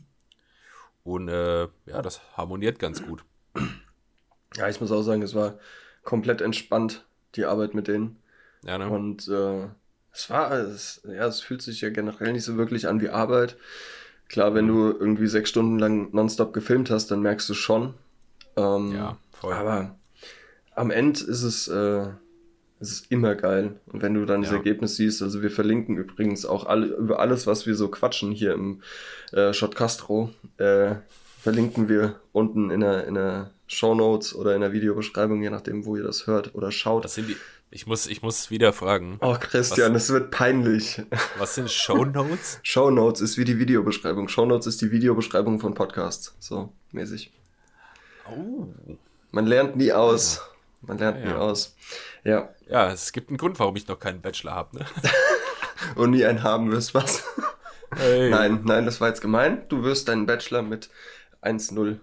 [1.07, 3.23] Und äh, ja, das harmoniert ganz gut.
[4.57, 5.57] Ja, ich muss auch sagen, es war
[6.03, 8.17] komplett entspannt, die Arbeit mit denen.
[8.65, 8.89] Ja, ne?
[8.89, 9.67] Und äh,
[10.11, 13.55] es war, es, ja, es fühlt sich ja generell nicht so wirklich an wie Arbeit.
[14.27, 14.69] Klar, wenn Mhm.
[14.69, 17.93] du irgendwie sechs Stunden lang nonstop gefilmt hast, dann merkst du schon.
[18.57, 19.53] Ähm, ja, voll.
[19.53, 19.95] Aber
[20.75, 22.07] am Ende ist es, äh,
[22.79, 23.75] es ist immer geil.
[23.87, 24.57] Und wenn du dann das Ja.
[24.57, 28.53] Ergebnis siehst, also wir verlinken übrigens auch alle, über alles, was wir so quatschen hier
[28.53, 28.81] im
[29.31, 30.95] äh, Shot Castro, äh,
[31.41, 35.85] verlinken wir unten in der, in der Show Notes oder in der Videobeschreibung, je nachdem,
[35.85, 37.03] wo ihr das hört oder schaut.
[37.03, 37.35] Was sind die?
[37.69, 39.17] Ich muss, ich muss wieder fragen.
[39.19, 41.01] Oh, Christian, es wird peinlich.
[41.37, 42.59] Was sind Shownotes?
[42.63, 44.29] Show Notes ist wie die Videobeschreibung.
[44.29, 46.33] Show Notes ist die Videobeschreibung von Podcasts.
[46.39, 47.31] So mäßig.
[48.31, 48.67] Oh.
[49.31, 50.41] Man lernt nie aus.
[50.81, 51.37] Man lernt Ja, nie ja.
[51.39, 51.75] aus.
[52.23, 52.49] Ja.
[52.69, 54.79] Ja, es gibt einen Grund, warum ich noch keinen Bachelor habe.
[54.79, 54.85] Ne?
[55.95, 57.23] Und nie einen haben wirst, was?
[57.95, 58.29] Hey.
[58.29, 59.67] Nein, nein, das war jetzt gemein.
[59.69, 60.89] Du wirst deinen Bachelor mit
[61.41, 61.99] 1-0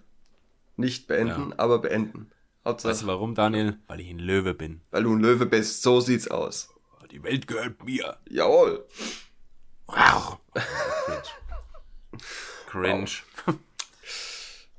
[0.77, 2.31] nicht beenden, aber beenden.
[2.64, 3.79] Hauptsache, Weißt du warum, Daniel?
[3.87, 4.81] Weil ich ein Löwe bin.
[4.90, 5.83] weil du ein Löwe bist.
[5.83, 6.70] So sieht's aus.
[7.11, 8.16] Die Welt gehört mir.
[8.29, 8.87] Jawohl.
[9.87, 10.38] Wow.
[12.66, 13.07] Cringe.
[13.07, 13.11] Cringe.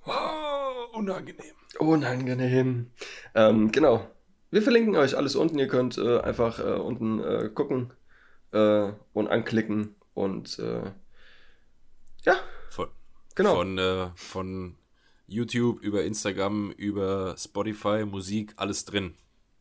[0.06, 1.56] oh, unangenehm.
[1.80, 2.92] Unangenehm.
[3.36, 4.08] Ähm, genau.
[4.56, 5.60] Wir verlinken euch alles unten.
[5.60, 7.92] Ihr könnt äh, einfach äh, unten äh, gucken
[8.54, 10.94] äh, und anklicken und äh,
[12.24, 12.38] ja,
[12.70, 12.88] Von,
[13.36, 13.54] genau.
[13.56, 14.78] von, äh, von
[15.28, 19.16] YouTube über Instagram, über Spotify, Musik, alles drin.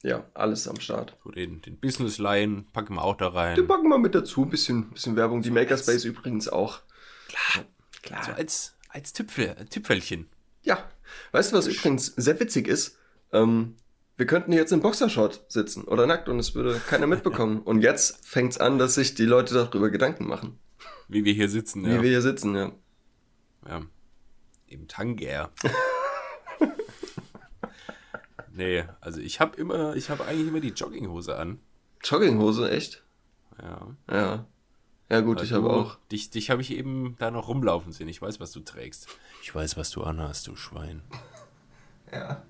[0.04, 1.16] ja, alles am Start.
[1.24, 3.66] So den, den Business Line packen wir auch da Den rein.
[3.66, 4.46] packen wir mit dazu.
[4.46, 5.42] Bisschen, bisschen Werbung.
[5.42, 6.82] Die So Makerspace übrigens auch.
[7.26, 7.64] Klar.
[8.04, 8.22] Klar.
[8.22, 10.28] So als, als Tüpfel, Tüpfelchen.
[10.62, 10.88] Ja,
[11.32, 12.96] weißt du, was übrigens sehr witzig ist?
[13.32, 13.74] Ähm,
[14.16, 17.60] wir könnten jetzt im Boxershort sitzen oder nackt und es würde keiner mitbekommen.
[17.62, 20.58] Und jetzt fängt's an, dass sich die Leute darüber Gedanken machen.
[21.08, 22.02] Wie wir hier sitzen, Wie ja.
[22.02, 22.72] wir hier sitzen, ja.
[23.68, 23.82] ja.
[24.68, 25.50] Im Tanger.
[28.52, 31.58] nee, also ich habe immer, ich habe eigentlich immer die Jogginghose an.
[32.02, 33.02] Jogginghose, echt?
[33.60, 33.88] Ja.
[34.10, 34.46] Ja.
[35.10, 35.98] Ja, gut, ich Du- habe auch.
[36.10, 38.08] Dich, dich habe ich eben da noch rumlaufen sehen.
[38.08, 39.06] Ich weiß, was du trägst.
[39.42, 41.02] Ich weiß, was du anhast, du Schwein.
[42.12, 42.44] Ja.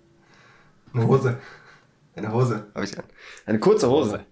[0.95, 1.39] Eine Hose.
[2.15, 3.05] Eine Hose habe ich an.
[3.47, 4.25] Eine kurze Hose.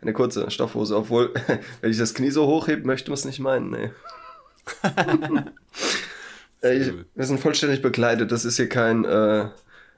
[0.00, 1.34] Eine kurze Stoffhose, obwohl,
[1.80, 3.90] wenn ich das Knie so hochhebe, möchte man es nicht meinen, nee.
[6.62, 9.50] Ich, wir sind vollständig bekleidet, das ist hier kein äh,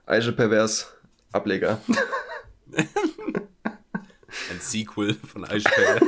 [0.05, 0.93] Eiche Pervers
[1.33, 1.81] Ableger.
[2.77, 2.89] Ein
[4.61, 6.03] Sequel von Eichberg.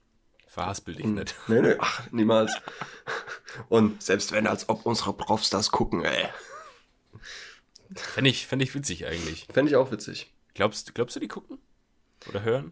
[0.48, 1.36] Verhaspel dich Und- nicht.
[1.48, 2.54] Nee, nee, ach, niemals.
[3.70, 6.28] Und selbst wenn, als ob unsere Profs das gucken, ey.
[7.96, 9.48] Fände ich, fänd ich witzig eigentlich.
[9.52, 10.32] Fände ich auch witzig.
[10.54, 11.60] Glaubst, glaubst du, die gucken?
[12.30, 12.72] Oder hören?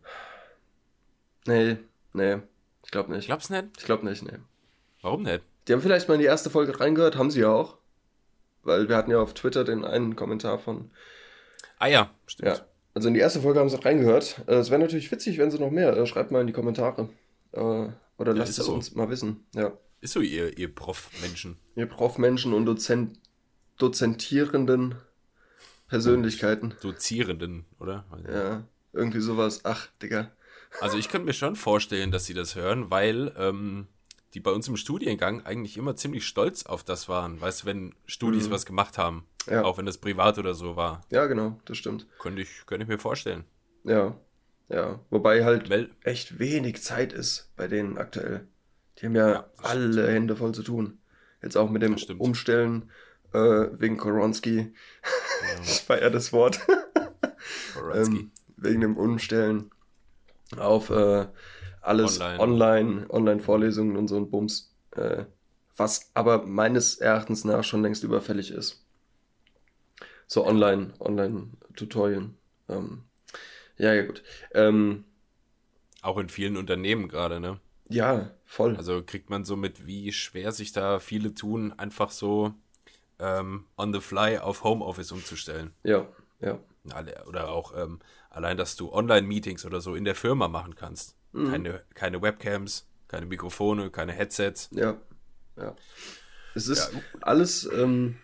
[1.46, 1.78] Nee,
[2.14, 2.38] nee,
[2.84, 3.26] ich glaube nicht.
[3.28, 3.68] Glaubst du nicht?
[3.78, 4.38] Ich glaube nicht, nee.
[5.02, 5.44] Warum nicht?
[5.68, 7.78] Die haben vielleicht mal in die erste Folge reingehört, haben sie ja auch.
[8.64, 10.90] Weil wir hatten ja auf Twitter den einen Kommentar von.
[11.80, 12.48] Ah ja, stimmt.
[12.58, 14.42] Ja, also in die erste Folge haben sie reingehört.
[14.48, 15.96] Äh, Es wäre natürlich witzig, wenn sie noch mehr.
[15.98, 17.10] Äh, Schreibt mal in die Kommentare.
[17.52, 17.94] Äh, Oder
[18.32, 18.74] Ja, lasst es so.
[18.74, 19.46] uns mal wissen.
[19.54, 19.74] Ja.
[20.00, 21.58] Ist so ihr, ihr Prof-Menschen.
[21.76, 23.20] Ihr Profmenschen und Dozent
[23.78, 24.96] dozentierenden
[25.88, 26.74] Persönlichkeiten.
[26.82, 28.06] Dozierenden, oder?
[28.32, 29.62] Ja, irgendwie sowas.
[29.64, 30.32] Ach, Digga.
[30.82, 33.88] Also ich könnte mir schon vorstellen, dass sie das hören, weil ähm,
[34.34, 37.40] die bei uns im Studiengang eigentlich immer ziemlich stolz auf das waren.
[37.40, 38.52] Weißt du, wenn Studis Mhm.
[38.52, 39.64] was gemacht haben, Ja.
[39.64, 42.08] auch wenn das privat oder so war, Ja, genau, das stimmt.
[42.20, 43.44] könnte ich, könnte ich mir vorstellen.
[43.84, 44.16] Ja,
[44.70, 45.00] ja.
[45.10, 48.48] Wobei halt Weil, echt wenig Zeit ist bei denen aktuell.
[49.00, 51.00] Die haben ja, Ja, alle Hände voll zu tun.
[51.42, 52.22] Jetzt auch mit dem stimmt.
[52.22, 52.90] Umstellen
[53.34, 53.38] äh,
[53.74, 54.74] wegen Koronski.
[55.64, 56.60] ich feier das Wort.
[57.76, 58.16] Boratsky.
[58.18, 59.70] ähm, wegen dem Umstellen
[60.60, 61.28] auf äh,
[61.82, 62.40] alles Online.
[62.40, 64.74] online, Online-Vorlesungen und so ein Bums.
[64.92, 65.26] Äh,
[65.76, 68.86] was aber meines Erachtens nach schon längst überfällig ist.
[70.28, 72.38] So online, Online-Tutorien.
[72.70, 73.04] Ähm,
[73.78, 74.24] ja, ja, gut.
[74.54, 75.06] Ähm,
[76.02, 77.60] auch in vielen Unternehmen gerade, ne?
[77.90, 78.76] ja, voll.
[78.76, 82.54] Also kriegt man so mit, wie schwer sich da viele tun, einfach so
[83.20, 85.72] ähm, on the fly auf Homeoffice umzustellen.
[85.84, 86.08] ja,
[86.40, 86.60] ja.
[86.92, 91.16] Alle- Oder auch ähm, allein, dass du Online-Meetings oder so in der Firma machen kannst.
[91.32, 91.50] Mhm.
[91.52, 94.70] Keine, keine Webcams, keine Mikrofone, keine Headsets.
[94.72, 94.98] Ja,
[95.58, 95.76] ja.
[96.56, 97.00] Es ist Ja.
[97.22, 98.18] alles, ähm,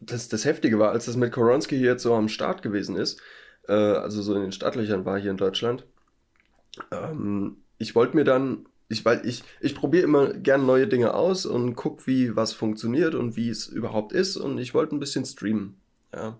[0.00, 3.20] das, das Heftige war, als das mit Koronski jetzt so am Start gewesen ist,
[3.68, 5.84] äh, also so in den Startlöchern war hier in Deutschland,
[6.90, 11.46] ähm, ich wollte mir dann, ich, weil ich, ich probiere immer gern neue Dinge aus
[11.46, 15.24] und guck, wie was funktioniert und wie es überhaupt ist und ich wollte ein bisschen
[15.24, 15.76] streamen,
[16.14, 16.38] ja,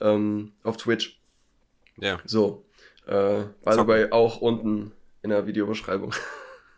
[0.00, 1.20] ähm, auf Twitch.
[1.96, 2.64] Ja, So,
[3.06, 6.14] äh, by the way, auch unten in der Videobeschreibung.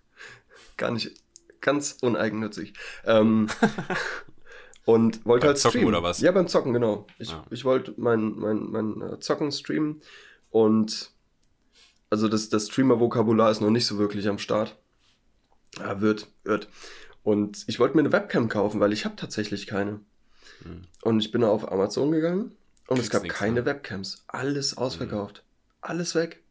[0.76, 1.12] Gar nicht,
[1.60, 2.72] ganz uneigennützig.
[3.04, 3.48] Ähm,
[4.84, 5.94] und wollte halt Zocken streamen.
[5.94, 6.20] oder was?
[6.20, 7.06] Ja, beim Zocken, genau.
[7.18, 7.44] Ich, Ja.
[7.50, 10.00] ich wollte mein, mein, mein äh, Zocken streamen
[10.50, 11.12] und
[12.08, 14.76] also das, das Streamer-Vokabular ist noch nicht so wirklich am Start.
[15.78, 16.68] Ja, wird, wird.
[17.22, 20.00] Und ich wollte mir eine Webcam kaufen, weil ich habe tatsächlich keine.
[20.62, 20.82] Hm.
[21.02, 22.56] Und ich bin auf Amazon gegangen
[22.90, 23.64] und es gab keine ne?
[23.66, 24.24] Webcams.
[24.26, 25.44] Alles ausverkauft.
[25.80, 26.42] Alles weg.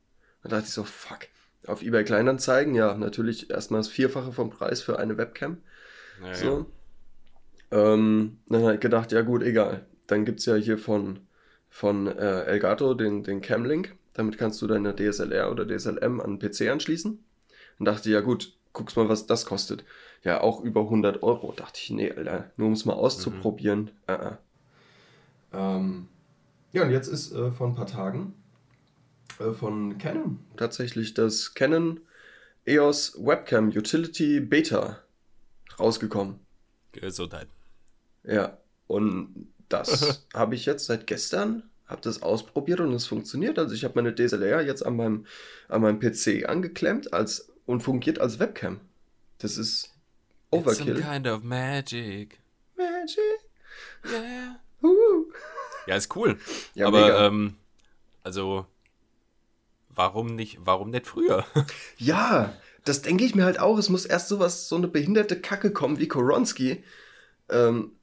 [0.41, 1.28] Da dachte ich so, fuck.
[1.67, 5.58] Auf eBay Kleinanzeigen, ja, natürlich erstmal das Vierfache vom Preis für eine Webcam.
[6.23, 6.65] ja, So.
[7.71, 9.86] Ähm, dann habe ich gedacht, ja gut, egal.
[10.08, 11.19] Dann gibt es ja hier von,
[11.69, 13.95] von äh, Elgato den, den Camlink.
[14.13, 17.21] Damit kannst du deine DSLR oder DSLM an den PC anschließen.
[17.80, 19.84] Und dachte, ja gut, guck's mal, was das kostet.
[20.23, 21.52] Ja, auch über 100 Euro.
[21.52, 23.91] Dachte ich, nee, Alter, nur um es mal auszuprobieren.
[24.08, 24.13] Mhm.
[24.13, 24.38] Uh -uh.
[25.52, 26.08] Ähm,
[26.71, 28.34] ja, und jetzt ist äh, vor ein paar Tagen
[29.39, 31.99] äh, von Canon tatsächlich das Canon
[32.65, 34.99] EOS Webcam Utility Beta
[35.79, 36.39] rausgekommen.
[36.91, 37.47] Gesundheit.
[38.23, 43.58] Ja, und das habe ich jetzt seit gestern, habe das ausprobiert und es funktioniert.
[43.58, 45.25] Also ich habe meine DSLR jetzt an meinem,
[45.67, 48.79] an meinem PC angeklemmt als, und fungiert als Webcam.
[49.39, 49.93] Das ist
[50.51, 50.89] Overkill.
[50.89, 52.39] It's some kind of magic.
[52.75, 53.39] Magic.
[54.05, 54.60] Yeah.
[54.84, 55.32] Uh.
[55.89, 56.38] Ja, ist cool.
[56.75, 57.56] Ja, Aber ähm,
[58.21, 58.67] also
[59.89, 61.47] warum nicht, warum nicht früher?
[61.97, 62.54] ja,
[62.86, 63.75] das denke ich mir halt auch.
[63.80, 66.84] Es muss erst sowas, so eine behinderte Kacke kommen wie Koronski,
[67.49, 67.93] ähm,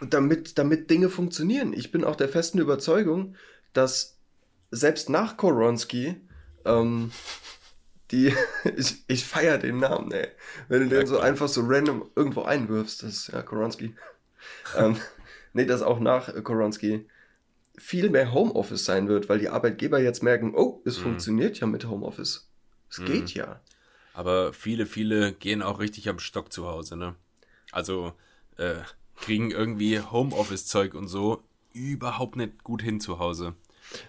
[0.00, 1.72] damit, damit Dinge funktionieren.
[1.72, 3.36] Ich bin auch der festen Überzeugung,
[3.72, 4.16] dass
[4.72, 6.16] selbst nach Koronski
[6.64, 7.12] ähm,
[8.10, 8.34] die,
[8.76, 10.26] ich, ich feiere den Namen, ey.
[10.66, 13.94] Wenn du den so einfach so random irgendwo einwirfst, das ist ja Koronski.
[14.76, 14.96] ähm,
[15.54, 17.06] nee, dass auch nach Koronski
[17.76, 21.02] viel mehr Homeoffice sein wird, weil die Arbeitgeber jetzt merken, oh, es mhm.
[21.02, 22.48] funktioniert ja mit Homeoffice.
[22.88, 23.06] Es mhm.
[23.06, 23.60] geht ja.
[24.12, 27.16] Aber viele, viele gehen auch richtig am Stock zu Hause, ne?
[27.72, 28.12] Also
[28.56, 28.76] äh,
[29.16, 33.54] kriegen irgendwie Homeoffice-Zeug und so überhaupt nicht gut hin zu Hause.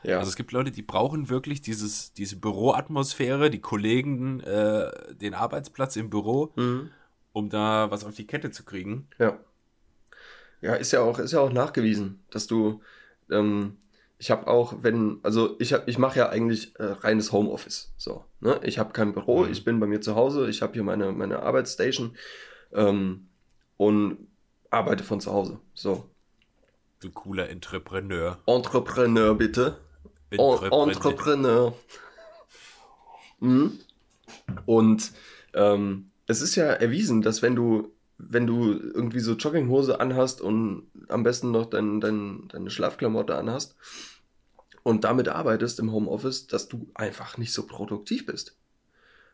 [0.03, 0.19] Ja.
[0.19, 5.95] Also es gibt Leute, die brauchen wirklich dieses, diese Büroatmosphäre, die Kollegen, äh, den Arbeitsplatz
[5.95, 6.91] im Büro, mhm.
[7.33, 9.07] um da was auf die Kette zu kriegen.
[9.17, 9.39] Ja.
[10.61, 12.81] Ja, ist ja auch, ist ja auch nachgewiesen, dass du
[13.29, 13.77] ähm,
[14.17, 17.93] ich habe auch, wenn, also ich, ich mache ja eigentlich äh, reines Homeoffice.
[17.97, 18.59] So, ne?
[18.63, 19.51] Ich habe kein Büro, mhm.
[19.51, 22.15] ich bin bei mir zu Hause, ich habe hier meine, meine Arbeitsstation
[22.73, 23.27] ähm,
[23.77, 24.27] und
[24.69, 25.59] arbeite von zu Hause.
[25.73, 26.09] So.
[27.01, 28.39] Du cooler Entrepreneur.
[28.45, 29.77] Entrepreneur, bitte.
[30.29, 30.89] Entrepreneur.
[30.89, 31.73] Entrepreneur.
[33.39, 33.79] mhm.
[34.65, 35.11] Und
[35.53, 40.87] ähm, es ist ja erwiesen, dass wenn du wenn du irgendwie so Jogginghose anhast und
[41.09, 43.75] am besten noch dein, dein, deine Schlafklamotte anhast
[44.83, 48.57] und damit arbeitest im Homeoffice, dass du einfach nicht so produktiv bist.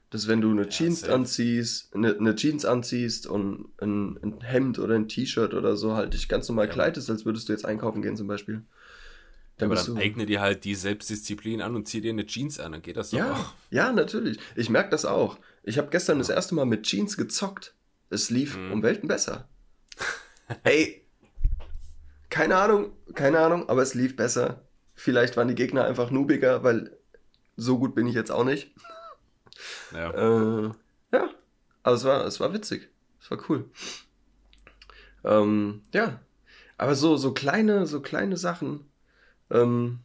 [0.10, 1.13] Dass wenn du eine ja, Jeans safe.
[1.13, 6.13] anziehst, eine, eine, Jeans anziehst und ein, ein Hemd oder ein T-Shirt oder so halt
[6.13, 6.74] dich ganz normal ja.
[6.74, 8.63] kleidest, als würdest du jetzt einkaufen gehen zum Beispiel.
[9.58, 12.72] Dann aber dann eigne dir halt die Selbstdisziplin an und zieh dir eine Jeans an,
[12.72, 13.54] dann geht das doch ja, auch.
[13.70, 14.39] Ja, natürlich.
[14.56, 15.38] Ich merke das auch.
[15.63, 16.20] Ich habe gestern ja.
[16.20, 17.76] das erste Mal mit Jeans gezockt.
[18.12, 18.74] Es lief mhm.
[18.74, 19.47] um Welten besser.
[20.63, 21.06] Ey,
[22.30, 24.62] keine Ahnung, keine Ahnung, aber es lief besser.
[24.93, 26.97] Vielleicht waren die Gegner einfach nubiger, weil
[27.56, 28.74] so gut bin ich jetzt auch nicht.
[29.93, 30.10] Ja.
[30.12, 30.71] Äh,
[31.12, 31.30] ja,
[31.84, 32.89] aber es war, es war witzig.
[33.21, 33.69] Es war cool.
[35.24, 36.19] Ähm, ja,
[36.78, 38.89] aber so, so kleine, so kleine Sachen
[39.52, 40.00] ähm,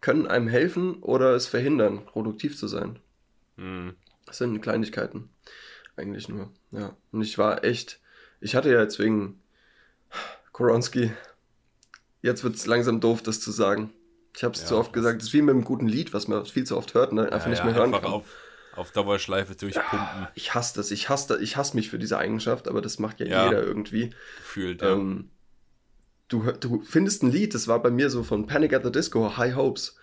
[0.00, 2.98] können einem helfen oder es verhindern, produktiv zu sein.
[3.56, 3.94] Mhm.
[4.26, 5.30] Das sind Kleinigkeiten.
[5.96, 6.50] Eigentlich nur.
[6.70, 6.96] Ja.
[7.12, 8.00] Und ich war echt,
[8.40, 9.40] ich hatte ja jetzt wegen
[10.52, 11.12] Koronski,
[12.22, 13.92] jetzt wird es langsam doof, das zu sagen.
[14.36, 16.26] Ich habe es ja, zu oft gesagt, es ist wie mit einem guten Lied, was
[16.26, 18.04] man viel zu oft hört dann einfach ja, nicht mehr hören kann.
[18.04, 18.26] Auf,
[18.74, 19.98] auf Dauerschleife durchpumpen.
[19.98, 23.20] Ja, ich hasse das, ich hasse, ich hasse mich für diese Eigenschaft, aber das macht
[23.20, 24.10] ja, jeder irgendwie.
[24.38, 24.94] Gefühlt, ja.
[24.94, 25.30] Ähm,
[26.26, 29.36] du, du findest ein Lied, das war bei mir so von Panic at the Disco,
[29.36, 29.96] High Hopes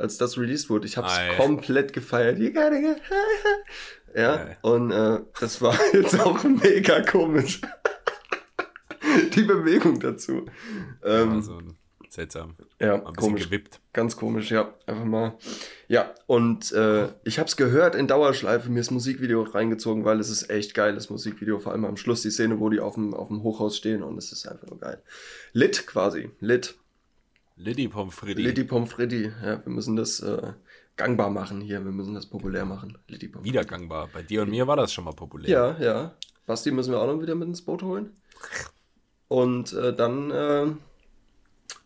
[0.00, 0.86] als das released wurde.
[0.86, 2.38] Ich habe es komplett gefeiert.
[2.38, 3.99] You gotta get high.
[4.14, 4.56] Ja, ja.
[4.62, 7.60] und äh, das war jetzt auch mega komisch.
[9.34, 10.46] Die Bewegung dazu.
[11.02, 11.58] Ähm, ja, so
[12.10, 12.56] seltsam.
[12.80, 13.44] Ja, ein komisch.
[13.44, 13.80] gewippt.
[13.92, 14.74] Ganz komisch, ja.
[14.86, 15.38] Einfach mal.
[15.88, 20.28] Ja, und äh, ich habe es gehört in Dauerschleife, mir das Musikvideo reingezogen, weil es
[20.28, 21.58] ist echt geiles Musikvideo.
[21.58, 24.18] Vor allem am Schluss die Szene, wo die auf dem, auf dem Hochhaus stehen und
[24.18, 25.02] es ist einfach nur geil.
[25.52, 26.74] Lit quasi, lit.
[27.56, 28.42] Liddy Pomfredi.
[28.42, 30.52] Liddy Pomfredi, ja, wir müssen das äh,
[31.00, 32.98] gangbar machen hier, wir müssen das populär machen.
[33.08, 33.52] Liddy Pomfredi.
[33.52, 34.08] Wieder gangbar.
[34.12, 35.48] Bei dir und mir war das schon mal populär.
[35.48, 36.14] Ja, ja.
[36.46, 38.10] Basti müssen wir auch noch wieder mit ins Boot holen.
[39.28, 40.66] Und äh, dann äh,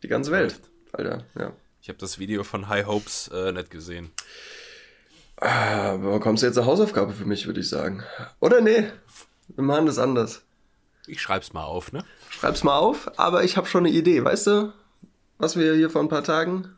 [0.02, 0.60] die ganze Welt,
[0.92, 1.52] Alter, ja.
[1.80, 4.10] Ich habe das Video von High Hopes äh, nicht gesehen.
[5.36, 8.02] Ah, bekommst du jetzt eine Hausaufgabe für mich, würde ich sagen.
[8.40, 8.84] Oder nee,
[9.48, 10.42] wir machen das anders.
[11.06, 12.04] Ich schreib's mal auf, ne?
[12.30, 14.72] Schreib's mal auf, aber ich habe schon eine Idee, weißt du?
[15.38, 16.76] was wir hier vor ein paar Tagen.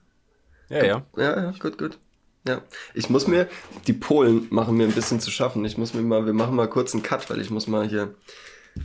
[0.68, 1.02] Ja, ja.
[1.16, 1.98] Ja, ja, gut, gut.
[2.46, 2.62] Ja,
[2.94, 3.48] ich muss mir,
[3.86, 5.64] die Polen machen mir ein bisschen zu schaffen.
[5.64, 8.14] Ich muss mir mal, wir machen mal kurz einen Cut, weil ich muss mal hier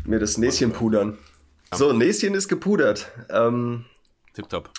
[0.05, 1.17] mir das Näschen pudern.
[1.73, 3.11] So, Näschen ist gepudert.
[3.29, 3.85] Ähm,
[4.33, 4.71] Tipptopp.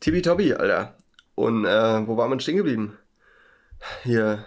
[0.00, 0.96] Tibi Tobi, Alter.
[1.34, 2.96] Und äh, wo war man stehen geblieben?
[4.02, 4.44] Hier,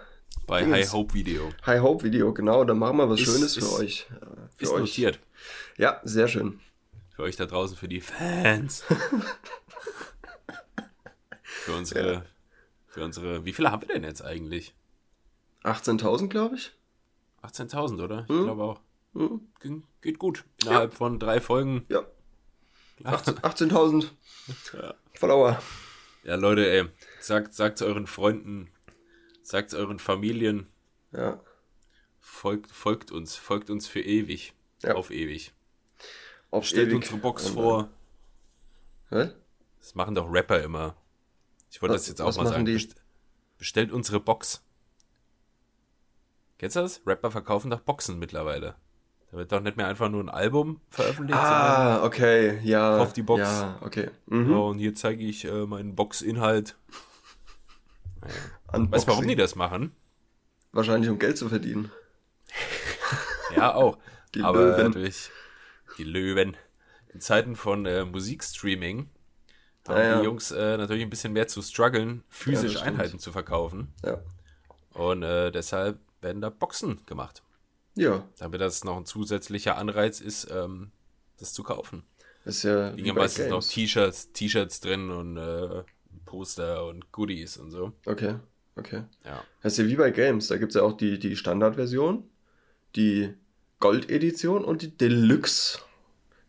[0.48, 0.78] Bei Dingens.
[0.88, 1.50] High Hope Video.
[1.66, 2.64] High Hope Video, genau.
[2.66, 4.08] Da machen wir was Ist- Schönes ist- für euch.
[4.12, 4.26] äh,
[4.58, 4.80] Für Ist euch.
[4.82, 5.20] notiert.
[5.78, 6.60] Ja, sehr schön.
[7.16, 8.84] Für euch da draußen, für die Fans.
[11.44, 12.26] für unsere,
[12.90, 14.74] für unsere, wie viele haben wir denn jetzt eigentlich?
[15.64, 16.72] 18.000, glaube ich.
[17.42, 18.24] 18.000, oder?
[18.24, 18.44] Ich Mhm.
[18.44, 18.82] glaube auch.
[19.14, 19.48] Mhm.
[20.02, 20.44] Geht gut.
[20.64, 21.86] Innerhalb von drei Folgen.
[21.90, 22.06] Ja,
[23.04, 24.12] Ja, 18.000
[25.16, 25.62] Follower.
[26.24, 26.86] ja Leute, ey,
[27.22, 28.70] sagt, sagt euren Freunden,
[29.42, 30.68] sagt euren Familien,
[31.12, 31.40] Ja,
[32.20, 34.54] folgt, folgt uns, folgt uns für ewig.
[34.84, 34.96] Ja.
[34.96, 35.54] Auf ewig.
[36.52, 36.98] auf Stellt ewig.
[36.98, 37.90] unsere Box Und, vor.
[39.10, 39.30] Was?
[39.80, 40.96] Das machen doch Rapper immer.
[41.72, 42.66] Ich wollte Was- das jetzt auch mal sagen.
[42.66, 42.74] die?
[42.74, 42.96] Best-
[43.58, 44.64] Bestellt unsere Box.
[46.58, 47.02] Kennst du das?
[47.06, 48.76] Rapper verkaufen doch Boxen mittlerweile.
[49.32, 52.98] Da wird doch nicht mehr einfach nur ein Album veröffentlicht, Ah, okay, ja.
[52.98, 53.42] Auf die Box.
[53.42, 54.10] Ja, okay.
[54.26, 54.50] Mhm.
[54.52, 56.78] ja, und hier zeige ich äh, meinen Boxinhalt.
[58.72, 58.92] Unboxing.
[58.92, 59.92] Weißt du, warum die das machen?
[60.72, 61.92] Wahrscheinlich um Geld zu verdienen.
[63.56, 63.98] Ja, auch.
[64.36, 64.86] Die Aber Löwen.
[64.92, 65.32] natürlich
[65.98, 66.56] die Löwen.
[67.12, 69.10] In Zeiten von äh, Musikstreaming
[69.90, 70.20] haben Ah, ja.
[70.20, 72.88] die Jungs äh, natürlich ein bisschen mehr zu strugglen, physisch stimmt.
[72.88, 73.94] Einheiten zu verkaufen.
[74.06, 74.22] Ja.
[74.94, 77.44] Und äh, deshalb werden da Boxen gemacht.
[77.96, 80.92] Ja, Damit das noch ein zusätzlicher Anreiz ist, ähm,
[81.38, 82.04] das zu kaufen.
[82.46, 82.90] ist ja.
[82.90, 83.64] Liegen ja meistens noch.
[83.64, 85.84] T-Shirts, T-Shirts drin und äh,
[86.26, 87.92] Poster und Goodies und so.
[88.06, 88.36] Okay,
[88.76, 89.04] okay.
[89.26, 89.44] Ja.
[89.62, 90.48] Das ist ja wie bei Games.
[90.48, 92.24] Da gibt es ja auch die, die Standardversion,
[92.96, 93.34] die
[93.80, 95.80] Gold-Edition und die Deluxe.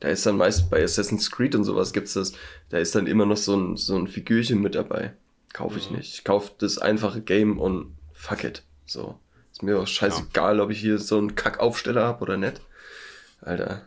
[0.01, 2.33] Da ist dann meist bei Assassin's Creed und sowas gibt's das.
[2.71, 5.13] Da ist dann immer noch so ein, so ein Figürchen mit dabei.
[5.53, 5.99] Kaufe ich Mhm.
[5.99, 6.15] nicht.
[6.15, 8.63] Ich kaufe das einfache Game und fuck it.
[8.87, 9.19] So.
[9.53, 12.61] Ist mir auch scheißegal, ob ich hier so einen Kackaufsteller habe oder nicht.
[13.43, 13.83] Alter.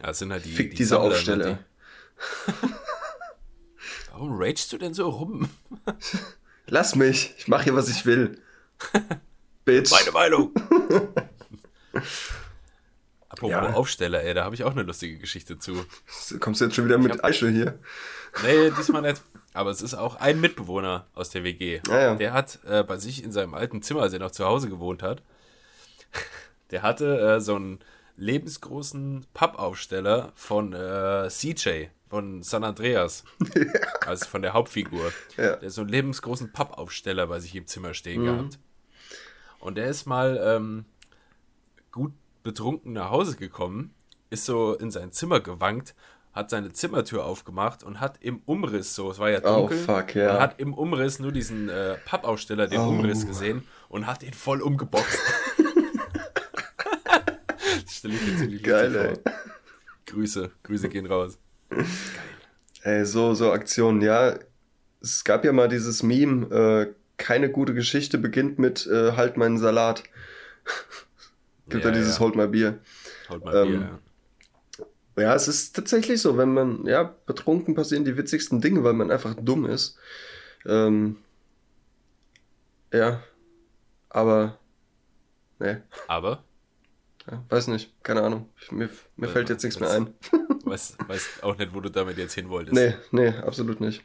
[0.00, 0.50] Ja, das sind halt die.
[0.52, 1.58] Fick die diese Sammler, ne, Aufsteller.
[1.58, 2.62] die-
[4.12, 5.48] Warum ragest du denn so rum?
[6.66, 7.34] Lass mich.
[7.38, 8.40] Ich mache hier, was ich will.
[9.64, 9.90] Bitch.
[9.92, 10.52] Meine Meinung.
[13.36, 13.72] Apropos Ja.
[13.74, 15.84] Aufsteller, ey, da habe ich auch eine lustige Geschichte zu.
[16.40, 17.78] Kommst du jetzt schon wieder mit hab- Eichel hier?
[18.42, 19.22] Nee, diesmal nicht.
[19.52, 21.80] Aber es ist auch ein Mitbewohner aus der WG.
[21.88, 22.14] Ah, ja.
[22.14, 25.02] Der hat äh, bei sich in seinem alten Zimmer, als er noch zu Hause gewohnt
[25.02, 25.22] hat,
[26.70, 27.78] der hatte äh, so einen
[28.16, 33.24] lebensgroßen Pappaufsteller von äh, CJ, von San Andreas.
[34.06, 35.12] also von der Hauptfigur.
[35.36, 35.56] Ja.
[35.56, 38.26] Der so einen lebensgroßen Pappaufsteller bei sich im Zimmer stehen Mhm.
[38.26, 38.58] gehabt.
[39.58, 40.84] Und der ist mal ähm,
[41.92, 42.12] gut
[42.46, 43.92] betrunken nach Hause gekommen,
[44.30, 45.94] ist so in sein Zimmer gewankt,
[46.32, 50.14] hat seine Zimmertür aufgemacht und hat im Umriss so, es war ja Oh, dunkel, fuck,
[50.14, 50.34] ja.
[50.34, 52.88] und hat im Umriss nur diesen äh, Pappaufsteller, den Oh.
[52.88, 55.18] Umriss gesehen und hat ihn voll umgeboxt.
[57.84, 59.32] das stelle ich mir ziemlich Geil, ey.
[60.06, 61.38] Grüße, Grüße gehen raus.
[62.82, 64.38] Ey, so, so Aktionen, ja.
[65.02, 69.58] Es gab ja mal dieses Meme, äh, keine gute Geschichte beginnt mit äh, Halt meinen
[69.58, 70.04] Salat.
[71.68, 72.80] Gibt ja, dieses Hold my Bier.
[73.28, 73.98] Haut mal ähm, Bier, ja.
[75.18, 79.10] Ja, es ist tatsächlich so, wenn man, ja, betrunken passieren die witzigsten Dinge, weil man
[79.10, 79.96] einfach dumm ist.
[80.66, 81.16] Ähm,
[82.92, 83.22] ja,
[84.10, 84.58] aber,
[85.58, 86.44] ne, Aber,
[87.30, 88.50] ja, weiß nicht, keine Ahnung.
[88.70, 90.14] Mir mir Äh, fällt jetzt nichts mehr ein.
[90.64, 92.74] weißt, weißt auch nicht, wo du damit jetzt hin wolltest.
[92.74, 94.04] Nee, nee, absolut nicht.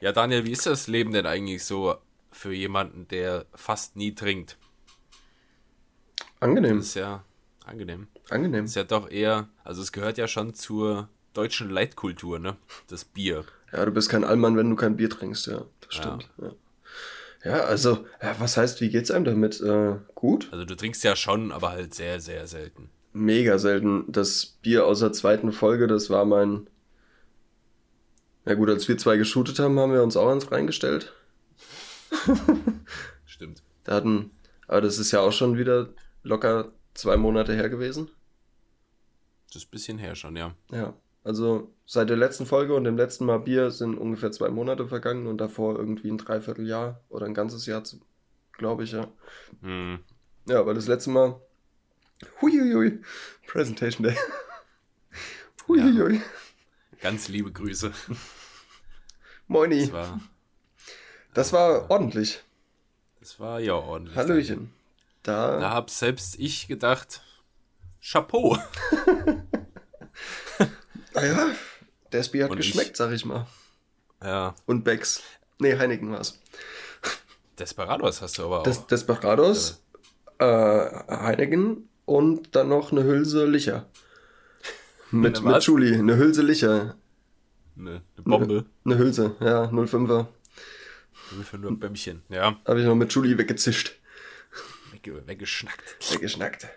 [0.00, 1.96] Ja, Daniel, wie ist das Leben denn eigentlich so
[2.30, 4.56] für jemanden, der fast nie trinkt?
[6.40, 7.24] Angenehm, Das ist ja
[7.64, 8.06] angenehm.
[8.30, 8.64] angenehm.
[8.64, 12.56] ist ja doch eher, also es gehört ja schon zur deutschen Leitkultur, ne?
[12.88, 13.44] Das Bier.
[13.72, 15.64] Ja, du bist kein Allmann, wenn du kein Bier trinkst, ja.
[15.80, 16.02] Das Ja.
[16.02, 16.30] stimmt.
[16.38, 16.52] Ja,
[17.50, 19.60] ja also, ja, was heißt, wie geht's einem damit?
[19.60, 20.48] Äh, gut?
[20.52, 22.90] Also du trinkst ja schon, aber halt sehr, sehr selten.
[23.12, 24.04] Mega selten.
[24.10, 26.68] Das Bier aus der zweiten Folge, das war mein.
[28.46, 31.12] Ja, gut, als wir zwei geshootet haben, haben wir uns auch eins reingestellt.
[33.26, 33.62] Stimmt.
[33.84, 34.32] Da hatten.
[34.66, 35.88] Aber das ist ja auch schon wieder
[36.28, 38.10] locker zwei Monate her gewesen.
[39.48, 40.54] Das ist ein bisschen her schon, ja.
[40.70, 40.94] Ja.
[41.24, 45.26] Also seit der letzten Folge und dem letzten Mal Bier sind ungefähr zwei Monate vergangen
[45.26, 47.82] und davor irgendwie ein Dreivierteljahr oder ein ganzes Jahr,
[48.52, 49.08] glaube ich, ja.
[49.62, 49.98] Hm.
[50.46, 51.40] Ja, aber das letzte Mal.
[52.40, 53.00] Huiuiui.
[53.46, 54.16] Presentation Day.
[55.68, 56.20] Huiuiui.
[57.00, 57.92] Ganz liebe Grüße.
[59.46, 59.86] Moini.
[59.86, 60.20] Das war,
[61.34, 62.42] Das war ordentlich.
[63.20, 64.16] das war ja ordentlich.
[64.16, 64.72] Hallöchen.
[65.28, 65.70] Da Da.
[65.74, 67.20] hab selbst ich gedacht,
[68.00, 68.56] Chapeau.
[71.14, 71.48] Ah ja,
[72.10, 73.46] das Bier hat Und ich- geschmeckt, sag ich mal.
[74.22, 75.22] Ja, Und Becks.
[75.58, 76.38] Nee, Heineken war's.
[77.58, 78.62] Desperados hast du aber auch.
[78.62, 79.82] Des Desperados,
[80.38, 83.86] äh, Heineken und dann noch eine Hülse Licher.
[85.10, 85.62] Mit, Eine mit?
[85.64, 86.96] Julie, eine Hülse Licher.
[87.76, 88.64] eine, eine Bombe.
[88.84, 90.26] Eine Hülse, ja, 05er.
[91.44, 92.22] Für nur Bämmchen.
[92.28, 93.97] Ja, Habe ich noch mit Julie weggezischt.
[95.04, 96.12] Wegge weggeschnackt.
[96.12, 96.68] Weggeschnackt.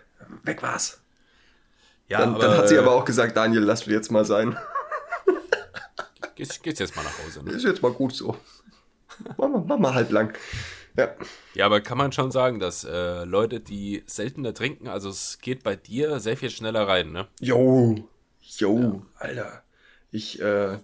[0.44, 1.00] Weg war's.
[2.08, 4.56] Ja, Dann, dann hat sie aber auch gesagt, Daniel, lass mir jetzt mal sein.
[6.34, 7.44] Geht's, geht's jetzt mal nach Hause.
[7.44, 7.52] Ne?
[7.52, 8.36] Ist jetzt mal gut so.
[9.36, 10.36] Mach mal, mach mal halt lang.
[10.96, 11.14] Ja.
[11.54, 15.62] Ja, aber kann man schon sagen, dass äh, Leute, die seltener trinken, also es geht
[15.62, 17.28] bei dir sehr viel schneller rein, ne?
[17.40, 18.08] Jo.
[18.40, 19.62] Jo, Alter.
[20.10, 20.78] Ich, äh,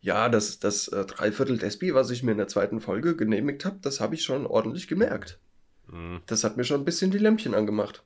[0.00, 3.78] ja, das, das äh, Dreiviertel Despi, was ich mir in der zweiten Folge genehmigt habe,
[3.80, 5.38] das habe ich schon ordentlich gemerkt.
[5.90, 6.20] Mhm.
[6.26, 8.02] Das hat mir schon ein bisschen die Lämpchen angemacht.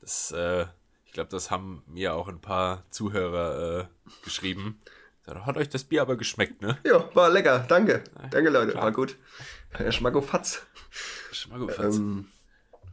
[0.00, 0.66] Das, äh,
[1.06, 3.84] ich glaube, das haben mir auch ein paar Zuhörer äh,
[4.24, 4.78] geschrieben.
[5.26, 6.78] Hat euch das Bier aber geschmeckt, ne?
[6.84, 7.64] Ja, war lecker.
[7.68, 8.02] Danke.
[8.30, 8.72] Danke, Leute.
[8.72, 8.84] klar.
[8.84, 9.16] War gut.
[9.70, 10.62] Herr Schmackofatz.
[11.30, 11.96] Schmackofatz.
[11.96, 12.26] Ähm,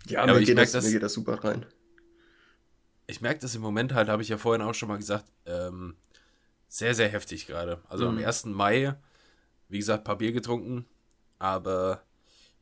[0.06, 1.66] ja, Ja, mir, aber ich geht merk das, das- mir geht das super rein.
[3.08, 5.96] Ich merke das im Moment halt, habe ich ja vorhin auch schon mal gesagt, ähm,
[6.68, 7.82] sehr, sehr heftig gerade.
[7.90, 8.46] Also am 1.
[8.46, 8.94] Mai,
[9.68, 10.86] wie gesagt, ein paar Bier getrunken,
[11.40, 12.04] aber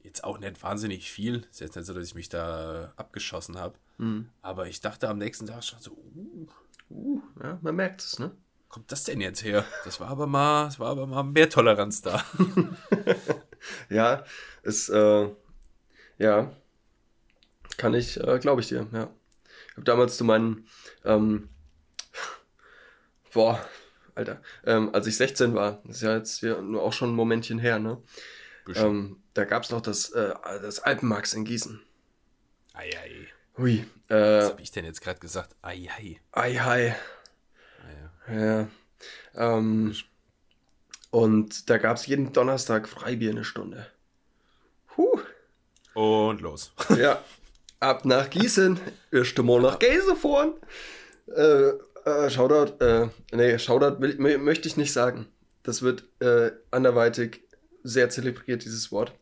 [0.08, 1.46] jetzt auch nicht wahnsinnig viel.
[1.52, 3.76] Ist jetzt nicht so, dass ich mich da abgeschossen habe.
[4.42, 6.48] Aber ich dachte am nächsten Tag schon so, uh,
[6.90, 8.32] Uh, ja, man merkt es, ne?
[8.70, 9.66] kommt das denn jetzt her?
[9.86, 12.24] Das war aber mal, es war aber mal mehr Toleranz da.
[13.90, 14.24] Ja,
[14.62, 15.30] es, äh,
[16.20, 16.52] ja,
[17.76, 19.10] kann ich, äh, glaube ich dir, ja.
[19.72, 20.68] Ich habe damals zu meinen,
[21.04, 21.50] ähm,
[23.34, 23.60] boah,
[24.14, 27.16] Alter, ähm, als ich 16 war, das ist ja jetzt hier nur auch schon ein
[27.16, 27.98] Momentchen her, ne?
[28.76, 31.82] Ähm, da gab es noch das, äh, das Alpenmax in Gießen.
[32.74, 33.28] Ei, ei.
[33.58, 35.56] Hui, Was äh, habe ich denn jetzt gerade gesagt?
[35.62, 36.20] Ei, ei.
[36.32, 36.94] ei, hi.
[37.82, 38.40] Ah, ja.
[38.40, 38.68] Ja.
[39.58, 39.96] Ähm,
[41.12, 43.88] und da gab es jeden Donnerstag Freibier eine Stunde.
[44.96, 45.20] Huh.
[45.94, 46.72] Und los.
[46.98, 47.24] Ja.
[47.80, 48.80] Ab nach Gießen,
[49.12, 50.54] erste Mal nach Gäse fahren.
[51.28, 51.74] Äh,
[52.10, 55.28] äh, Shoutout, äh, nee, Shoutout will, mö- möchte ich nicht sagen.
[55.62, 57.47] Das wird äh, anderweitig
[57.88, 59.14] sehr zelebriert, dieses Wort.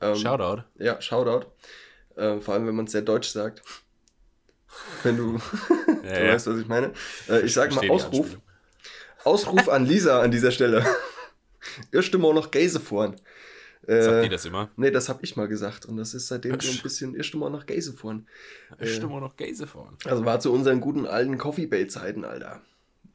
[0.00, 0.64] Ähm, Shoutout.
[0.78, 1.46] Ja, Shoutout.
[2.16, 3.62] Äh, vor allem, wenn man es sehr deutsch sagt.
[5.02, 5.38] Wenn du,
[6.04, 6.32] Ja, du ja.
[6.34, 6.92] weißt, was ich meine.
[7.28, 8.38] Äh, ich sag mal Ausruf.
[9.24, 10.84] Ausruf an Lisa an dieser Stelle.
[11.92, 13.16] Erste Mal nach Gäse fahren.
[13.86, 14.70] Äh, Sagt die das immer?
[14.76, 15.86] Nee, das habe ich mal gesagt.
[15.86, 18.28] Und das ist seitdem so ein bisschen erste Mal nach Gäse fahren.
[18.78, 19.96] Äh, Stimme noch Gäse fahren.
[20.04, 22.62] Also war zu unseren guten alten Coffee Bay Zeiten, Alter.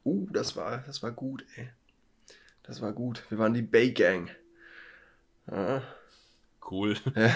[0.04, 1.68] Uh, das war, das war gut, ey.
[2.62, 3.22] Das war gut.
[3.30, 4.30] Wir waren die Bay Gang.
[5.52, 5.82] Ja.
[6.70, 6.96] Cool.
[7.14, 7.32] wir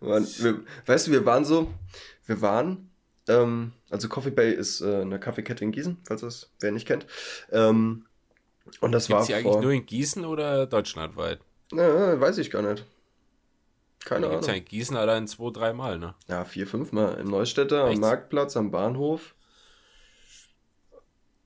[0.00, 1.72] waren, wir, weißt du, wir waren so,
[2.26, 2.90] wir waren,
[3.28, 7.06] ähm, also Coffee Bay ist äh, eine Kaffeekette in Gießen, falls das wer nicht kennt.
[7.50, 8.04] Ähm,
[8.80, 11.40] und das Gibt war es die eigentlich nur in Gießen oder deutschlandweit?
[11.72, 12.84] Na, weiß ich gar nicht.
[14.04, 14.64] Keine Die gibt es ja Ahnung.
[14.64, 16.14] in Gießen allein zwei, dreimal, ne?
[16.28, 17.14] Ja, vier, fünf Mal.
[17.14, 18.00] Im Neustädter, am Echt?
[18.00, 19.34] Marktplatz, am Bahnhof.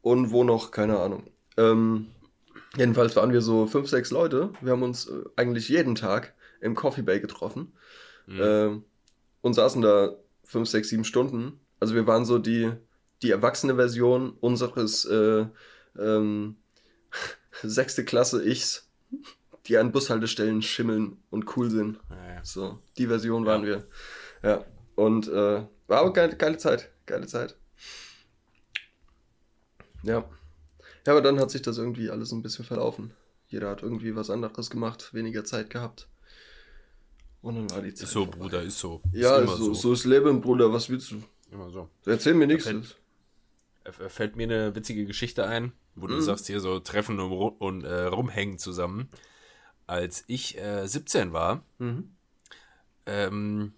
[0.03, 0.71] Und wo noch?
[0.73, 1.25] Keine Ahnung.
[1.57, 2.09] Ähm,
[2.77, 4.53] jedenfalls waren wir so fünf, sechs Leute.
[4.61, 7.73] Wir haben uns äh, eigentlich jeden Tag im Coffee Bay getroffen.
[8.27, 8.41] Mhm.
[8.43, 8.85] Ähm,
[9.41, 11.61] und saßen da fünf, sechs, sieben Stunden.
[11.81, 12.73] Also wir waren so die,
[13.23, 15.47] die erwachsene Version unseres äh,
[15.99, 16.57] ähm,
[17.63, 18.89] sechste Klasse Ichs,
[19.67, 21.99] die an Bushaltestellen schimmeln und cool sind.
[22.11, 22.45] Ja, ja.
[22.45, 23.69] So, die Version waren Ja.
[23.69, 23.87] wir.
[24.43, 24.65] Ja.
[24.95, 26.91] Und äh, war aber geile, geile Zeit.
[27.07, 27.57] Geile Zeit.
[30.03, 30.25] Ja.
[31.07, 33.13] Ja, aber dann hat sich das irgendwie alles ein bisschen verlaufen.
[33.49, 36.09] Jeder hat irgendwie was anderes gemacht, weniger Zeit gehabt.
[37.43, 38.05] Und dann war die Zeit.
[38.09, 38.39] Ist so, vorbei.
[38.39, 39.01] Bruder, ist so.
[39.13, 40.73] Ja, ist immer so, so ist Leben, Bruder.
[40.73, 41.23] Was willst du?
[41.53, 41.89] Immer so.
[42.05, 42.69] Erzähl mir nichts.
[43.85, 46.21] Er Fällt mir eine witzige Geschichte ein, wo du Mhm.
[46.23, 47.31] sagst, hier so Treffen und,
[47.61, 49.09] und äh, rumhängen zusammen.
[49.87, 52.11] Als ich äh, 17 war Mhm.
[53.07, 53.73] ähm,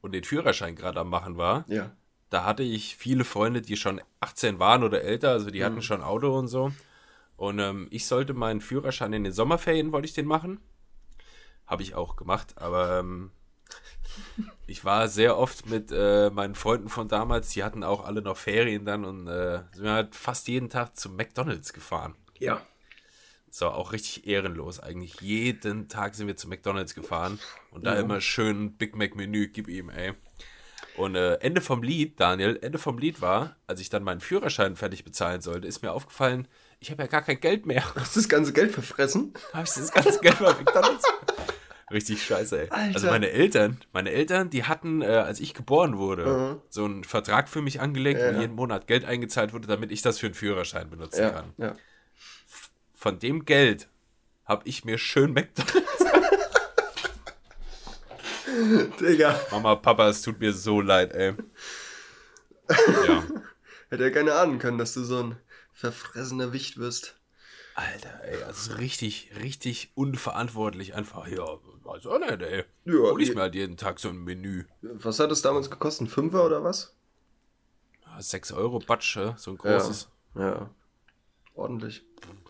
[0.00, 1.94] und den Führerschein gerade am machen war, Ja.
[2.32, 5.64] Da hatte ich viele Freunde, die schon 18 waren oder älter, also die Mhm.
[5.64, 6.72] hatten schon Auto und so.
[7.36, 10.60] Und ähm, ich sollte meinen Führerschein in den Sommerferien, wollte ich den machen.
[11.66, 13.30] Habe ich auch gemacht, aber ähm,
[14.66, 18.36] ich war sehr oft mit äh, meinen Freunden von damals, die hatten auch alle noch
[18.36, 22.14] Ferien dann und äh, sind halt fast jeden Tag zum McDonalds gefahren.
[22.38, 22.62] Ja.
[23.50, 25.20] So, auch richtig ehrenlos eigentlich.
[25.20, 27.38] Jeden Tag sind wir zu McDonalds gefahren
[27.70, 28.00] und da Ja.
[28.00, 30.14] immer schön Big Mac Menü, gib ihm, ey.
[30.96, 34.76] Und äh, Ende vom Lied, Daniel, Ende vom Lied war, als ich dann meinen Führerschein
[34.76, 36.46] fertig bezahlen sollte, ist mir aufgefallen,
[36.80, 37.82] ich habe ja gar kein Geld mehr.
[37.94, 39.32] Hast du das ganze Geld verfressen?
[39.54, 41.04] habe ich das ganze Geld bei McDonalds?
[41.90, 42.70] Richtig scheiße, ey.
[42.70, 42.94] Alter.
[42.94, 46.60] Also meine Eltern, meine Eltern, die hatten, äh, als ich geboren wurde, Mhm.
[46.70, 48.40] so einen Vertrag für mich angelegt, Ja, wo ja.
[48.40, 51.30] jeden Monat Geld eingezahlt wurde, damit ich das für einen Führerschein benutzen Ja.
[51.30, 51.52] kann.
[51.58, 51.76] Ja.
[52.94, 53.88] Von dem Geld
[54.44, 56.04] habe ich mir schön McDonalds
[59.00, 59.38] Digga.
[59.50, 61.34] Mama, Papa, es tut mir so leid, ey.
[63.06, 63.22] Ja,
[63.90, 65.36] Hätte ja keine ahnen können, dass du so ein
[65.72, 67.16] verfressener Wicht wirst.
[67.74, 71.26] Alter, ey, also richtig, richtig unverantwortlich einfach.
[71.26, 71.44] Ja,
[71.84, 72.64] weiß auch nicht, ey.
[72.84, 74.64] Ja, Hol ich mir halt jeden Tag so ein Menü.
[74.80, 76.08] Was hat es damals gekostet?
[76.08, 76.94] Fünfer oder was?
[78.04, 80.08] Ja, 6 Euro Batsche, so ein großes.
[80.34, 80.70] Ja.
[81.54, 82.04] Ordentlich.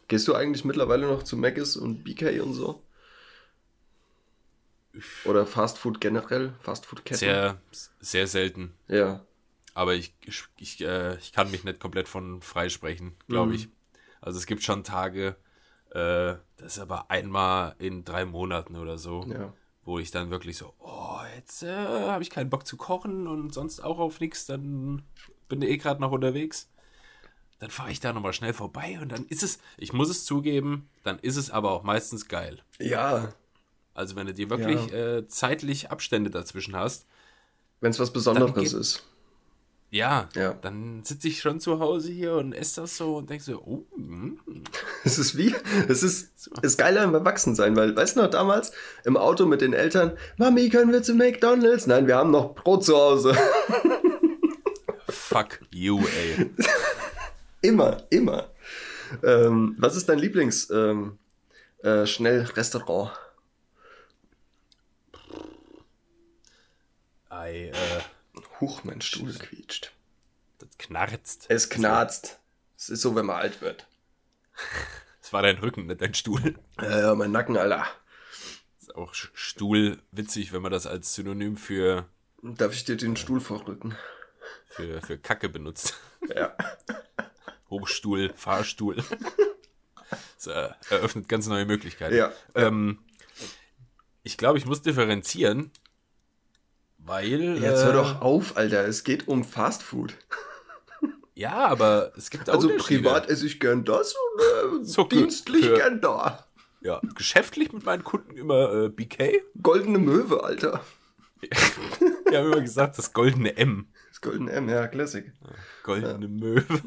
[0.09, 2.83] Gehst du eigentlich mittlerweile noch zu Mc's und BK und so?
[5.25, 6.55] Oder Fast Food generell?
[6.61, 7.19] Fast Food Ketten?
[7.19, 7.61] Sehr,
[8.01, 8.75] sehr selten.
[8.89, 9.25] Ja.
[9.75, 13.55] Aber ich, ich, ich, äh, ich kann mich nicht komplett von freisprechen, glaube Mhm.
[13.55, 13.69] ich.
[14.21, 15.37] Also es gibt schon Tage,
[15.91, 19.53] äh, das ist aber einmal in drei Monaten oder so, Ja.
[19.85, 23.53] wo ich dann wirklich so, oh, jetzt äh, habe ich keinen Bock zu kochen und
[23.55, 25.03] sonst auch auf nichts, dann
[25.49, 26.69] bin ich eh gerade noch unterwegs.
[27.59, 30.91] Dann fahre ich da nochmal schnell vorbei und dann ist es, ich muss es zugeben,
[31.03, 32.61] dann ist es aber auch meistens geil.
[32.79, 33.33] Ja.
[33.95, 37.07] Also wenn du dir wirklich äh, zeitlich Abstände dazwischen hast,
[37.81, 39.03] Wenn es was Besonderes geht- ist.
[39.91, 40.55] ja, Ja.
[40.55, 43.85] dann sitze ich schon zu Hause hier und esse das so und denke so, oh,
[43.99, 44.39] mm,
[45.05, 45.55] Es ist wie,
[45.89, 46.31] es ist,
[46.63, 48.73] ist geiler im Erwachsensein, weil, weißt du noch, damals
[49.05, 51.87] im Auto mit den Eltern, Mami, können wir zu McDonalds?
[51.87, 53.37] Nein, wir haben noch Brot zu Hause.
[55.09, 56.51] fuck you, ey.
[57.63, 58.49] immer, immer.
[59.23, 61.19] Ähm, was ist dein Lieblings ähm,
[61.83, 62.07] äh,
[67.43, 68.01] Ei, äh,
[68.61, 69.93] Huch, mein Stuhl quietscht.
[70.61, 71.47] das knarzt.
[71.49, 72.39] Es knarzt.
[72.77, 73.89] Es ist so, wenn man alt wird.
[75.21, 76.55] Das war dein Rücken, nicht dein Stuhl.
[76.79, 77.85] Äh, mein Nacken, Alter.
[78.81, 82.07] Ist auch Stuhl witzig, wenn man das als Synonym für,
[82.45, 83.97] Darf ich dir den Stuhl vorrücken?
[84.69, 85.95] für, für Kacke benutzt.
[86.33, 86.57] Ja.
[87.71, 89.03] Hochstuhl, Fahrstuhl.
[90.37, 92.17] Das äh, eröffnet ganz neue Möglichkeiten.
[92.17, 92.33] Ja.
[92.55, 92.99] Ähm,
[94.25, 95.71] ich glaube, ich muss differenzieren,
[97.05, 97.59] weil.
[97.63, 98.87] Jetzt äh, hör doch auf, Alter.
[98.87, 100.15] Es geht um Fast Food.
[101.35, 105.65] Ja, aber es gibt auch Also privat esse ich gern das und äh, Zucke dienstlich
[105.65, 106.47] für- gern da.
[106.83, 109.41] Ja, geschäftlich mit meinen Kunden immer äh, BK.
[109.63, 110.85] Goldene Möwe, Alter.
[112.29, 113.89] Wir haben immer gesagt, das goldene M.
[114.11, 115.33] Das goldene M, ja, Classic.
[115.85, 116.65] Goldene Möwe.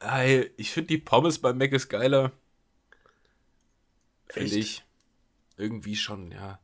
[0.00, 2.32] Ey, ich finde die Pommes bei Mac ist geiler.
[4.28, 4.84] Finde ich.
[5.56, 6.60] Irgendwie schon, ja.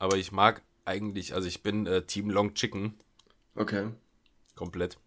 [0.00, 2.94] Aber ich mag eigentlich, also ich bin äh, Team Long Chicken
[3.54, 3.90] Okay.
[4.56, 4.98] komplett.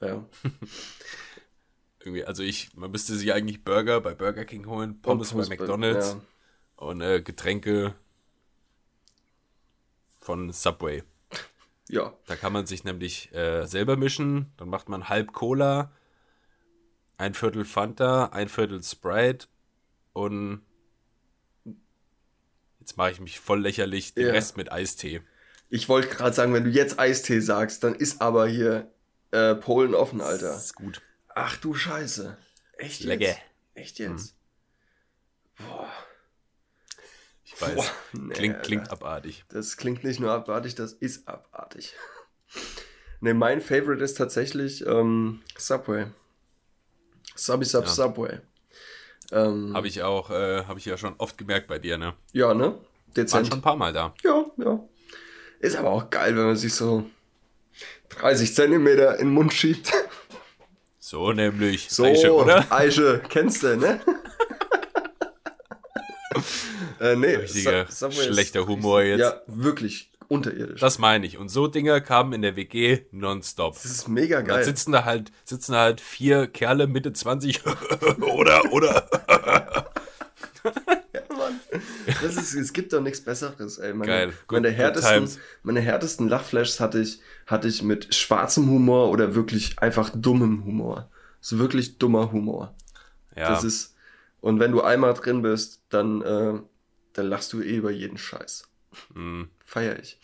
[0.00, 0.24] Ja.
[2.00, 5.48] Irgendwie, also ich, man müsste sich eigentlich Burger bei Burger King holen, Pommes bei Pommes
[5.48, 6.20] McDonalds Ja.
[6.76, 7.94] und äh, Getränke
[10.18, 11.02] von Subway.
[11.88, 12.12] ja.
[12.26, 14.52] Da kann man sich nämlich äh, selber mischen.
[14.56, 15.92] Dann macht man halb Cola,
[17.16, 19.46] ein Viertel Fanta, ein Viertel Sprite
[20.12, 20.62] und
[22.86, 24.32] jetzt mache ich mich voll lächerlich, den Ja.
[24.32, 25.20] Rest mit Eistee.
[25.68, 28.88] Ich wollte gerade sagen, wenn du jetzt Eistee sagst, dann ist aber hier
[29.32, 30.52] äh, Polen offen, Alter.
[30.52, 31.02] Das ist gut.
[31.34, 32.38] Ach du Scheiße.
[32.78, 33.08] Echt jetzt?
[33.08, 33.36] Lecker.
[33.74, 34.36] Echt jetzt?
[35.58, 35.92] Boah.
[37.42, 39.44] Ich weiß, Boah, nee, klingt, klingt abartig.
[39.48, 41.92] Das klingt nicht nur abartig, das ist abartig.
[43.20, 46.06] Ne, mein Favorite ist tatsächlich ähm, Subway.
[47.34, 47.90] Subby Sub Ja.
[47.90, 48.40] Subway.
[49.32, 52.14] Ähm, Habe ich auch, äh, habe ich ja schon oft gemerkt bei dir, ne?
[52.32, 52.78] ja, ne?
[53.16, 53.46] Dezent.
[53.46, 54.14] schon ein paar Mal da.
[54.22, 54.80] Ja, ja.
[55.60, 57.04] Ist aber auch geil, wenn man sich so
[58.10, 59.92] 30 Zentimeter in den Mund schiebt.
[60.98, 61.88] So nämlich.
[61.88, 62.66] So, Eiche, oder?
[62.70, 64.00] Eiche, kennst du, ne?
[67.00, 69.20] äh, nee, Richtiger schlechter Humor jetzt.
[69.20, 70.80] Ja, wirklich unterirdisch.
[70.80, 71.38] Das meine ich.
[71.38, 73.74] Und so Dinger kamen in der WG nonstop.
[73.74, 74.64] das ist mega geil.
[74.64, 77.62] sitzen da halt, sitzen da halt vier Kerle Mitte 20
[78.20, 79.08] oder, oder.
[81.12, 81.60] Ja, Mann.
[82.22, 83.92] Das ist, es gibt doch nichts Besseres, ey.
[83.94, 84.32] Meine, Geil.
[84.46, 85.30] Good- meine, härtesten,
[85.62, 91.10] meine härtesten Lachflashs hatte ich, hatte ich mit schwarzem Humor oder wirklich einfach dummem Humor.
[91.40, 92.74] So wirklich dummer Humor.
[93.36, 93.94] Ja, Das ist,
[94.40, 96.54] und wenn du einmal drin bist, dann, äh,
[97.12, 98.68] dann lachst du eh über jeden Scheiß.
[99.14, 99.46] mh.
[99.66, 100.18] Feier ich.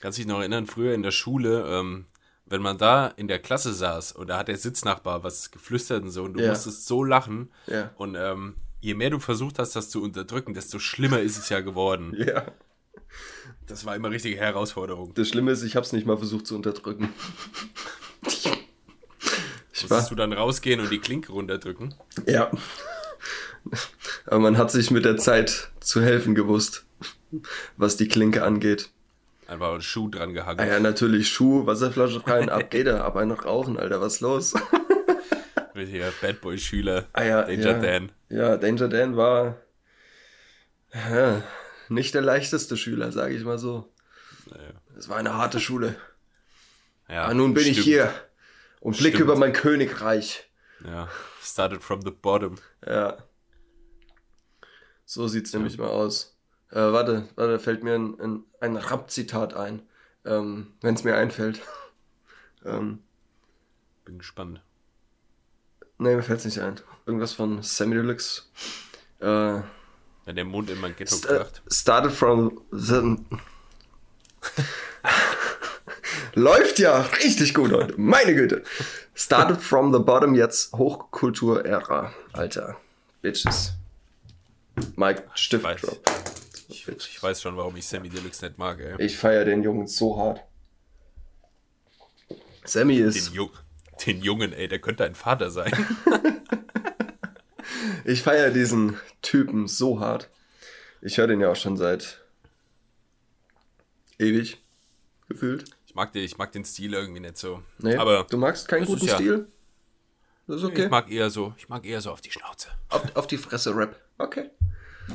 [0.00, 2.04] kannst dich noch erinnern, früher in der Schule, ähm,
[2.44, 6.10] wenn man da in der Klasse saß und da hat der Sitznachbar was geflüstert und
[6.10, 6.50] so und du Ja.
[6.50, 7.92] musstest so lachen Ja.
[7.96, 11.60] und ähm, je mehr du versucht hast, das zu unterdrücken, desto schlimmer ist es ja
[11.60, 12.12] geworden.
[12.26, 12.46] Ja.
[13.66, 15.14] Das war immer richtige Herausforderung.
[15.14, 17.08] Das Schlimme ist, ich habe es nicht mal versucht zu unterdrücken.
[19.74, 21.94] Ich Musstest du dann rausgehen und die Klinke runterdrücken?
[22.26, 22.50] ja.
[24.26, 26.84] Aber man hat sich mit der Zeit zu helfen gewusst,
[27.76, 28.90] was die Klinke angeht.
[29.46, 30.60] Einfach einen Schuh dran gehangen.
[30.60, 34.54] Ah ja, natürlich Schuh, Wasserflasche rein, ab geht er, ab einer rauchen, Alter, was los?
[35.74, 37.06] Richtiger Bad Boy Schüler.
[37.12, 37.78] Ah ja, Danger ja.
[37.78, 38.12] Dan.
[38.28, 39.56] Ja, Danger Dan war
[40.94, 41.42] ja,
[41.88, 43.88] nicht der leichteste Schüler, sage ich mal so.
[44.96, 45.96] Es war eine harte Schule.
[47.08, 47.86] Ja, Aber nun bin ich stimmt.
[47.86, 48.14] hier
[48.80, 50.48] und blicke über mein Königreich
[50.84, 51.08] Ja,
[51.42, 52.56] started from the bottom.
[52.86, 53.18] Ja.
[55.04, 56.36] So sieht's nämlich mal aus.
[56.72, 59.82] Äh, warte, warte, fällt mir ein, ein, ein Rap-Zitat ein.
[60.24, 61.60] Ähm, Wenn es mir einfällt.
[62.64, 63.00] ähm,
[64.04, 64.62] Bin gespannt.
[65.98, 66.80] nee, mir fällt's nicht ein.
[67.04, 68.42] Irgendwas von Sammy Deluxe.
[69.20, 69.60] Äh,
[70.24, 71.62] Wenn der Mond in mein Ghetto st äh, kracht.
[71.70, 73.16] started from the...
[76.34, 78.00] Läuft ja richtig gut heute.
[78.00, 78.62] Meine Güte.
[79.14, 82.14] Started from the bottom, jetzt Hochkultur-Ära.
[82.32, 82.76] Alter.
[83.20, 83.74] Bitches.
[84.96, 86.31] Mike, Stift drop.
[86.72, 88.94] Ich, ich weiß schon, warum ich Sammy Deluxe nicht mag, ey.
[89.04, 90.42] Ich feiere den Jungen so hart.
[92.64, 93.32] Sammy Den, ist.
[93.32, 93.48] Ju
[94.06, 95.72] den Jungen, ey, der könnte ein Vater sein.
[98.04, 100.28] Ich feiere diesen Typen so hart.
[101.00, 102.20] Ich höre den ja auch schon seit
[104.18, 104.58] ewig
[105.28, 105.70] gefühlt.
[105.86, 107.62] Ich mag, den, ich mag den Stil irgendwie nicht so.
[107.78, 109.46] Nee, Aber du magst keinen guten ja- Stil?
[110.48, 110.84] Das ist okay.
[110.84, 112.68] ich mag eher so, ich mag eher so auf die Schnauze.
[112.88, 114.00] Auf, auf die Fresse Rap.
[114.18, 114.50] Okay.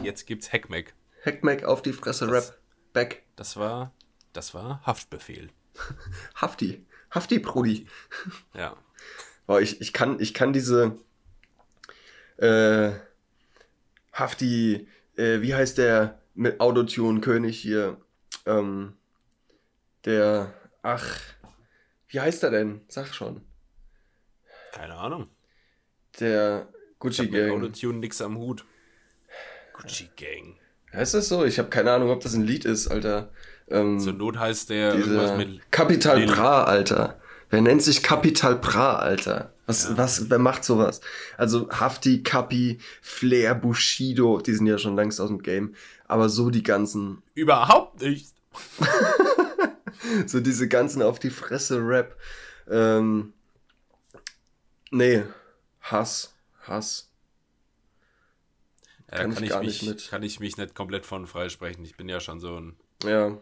[0.02, 0.94] Jetzt gibt's Hackmack.
[1.28, 2.58] Hackmack auf die Fresse Das- Rap.
[2.94, 3.24] Back.
[3.36, 3.94] Das war,
[4.34, 5.50] das war Haftbefehl.
[6.36, 6.86] Hafti.
[7.12, 7.88] Hafti Brudi.
[8.56, 8.76] Ja.
[9.46, 10.98] Boah, ich, ich, kann, ich kann diese
[12.38, 12.92] äh,
[14.14, 18.02] Hafti, äh, wie heißt der mit Autotune-König hier?
[18.46, 18.98] Ähm,
[20.06, 21.20] der, ach,
[22.08, 22.82] wie heißt er denn?
[22.88, 23.46] Sag schon.
[24.72, 25.30] Keine Ahnung.
[26.20, 27.52] Der Ich Gucci mit Gang.
[27.52, 28.66] Autotune nix am Hut.
[29.74, 30.58] Gucci Gang.
[30.94, 31.46] Heißt das so?
[31.46, 33.30] Ich habe keine Ahnung, ob das ein Lied ist, Alter.
[33.70, 35.72] Ähm, Zur Not heißt der irgendwas mit.
[35.72, 37.20] Capital Lil- Bra, Alter.
[37.50, 39.52] Wer nennt sich Capital Bra, Alter?
[39.66, 39.98] Was, Ja.
[39.98, 41.02] was, wer macht sowas?
[41.38, 45.76] Also Hafti, Capi, Flair, Bushido, die sind ja schon längst aus dem Game.
[46.08, 48.30] Aber so die ganzen, Überhaupt nicht.
[50.26, 52.16] so diese ganzen auf die Fresse Rap.
[52.70, 53.34] Ähm,
[54.92, 55.24] nee,
[55.82, 56.34] Hass,
[56.64, 57.10] Hass.
[59.12, 60.10] Ja, Kann kann, ich gar mich, nicht mit.
[60.10, 61.84] kann ich mich nicht komplett von freisprechen.
[61.86, 62.76] Ich bin ja schon so ein.
[63.04, 63.38] Ja,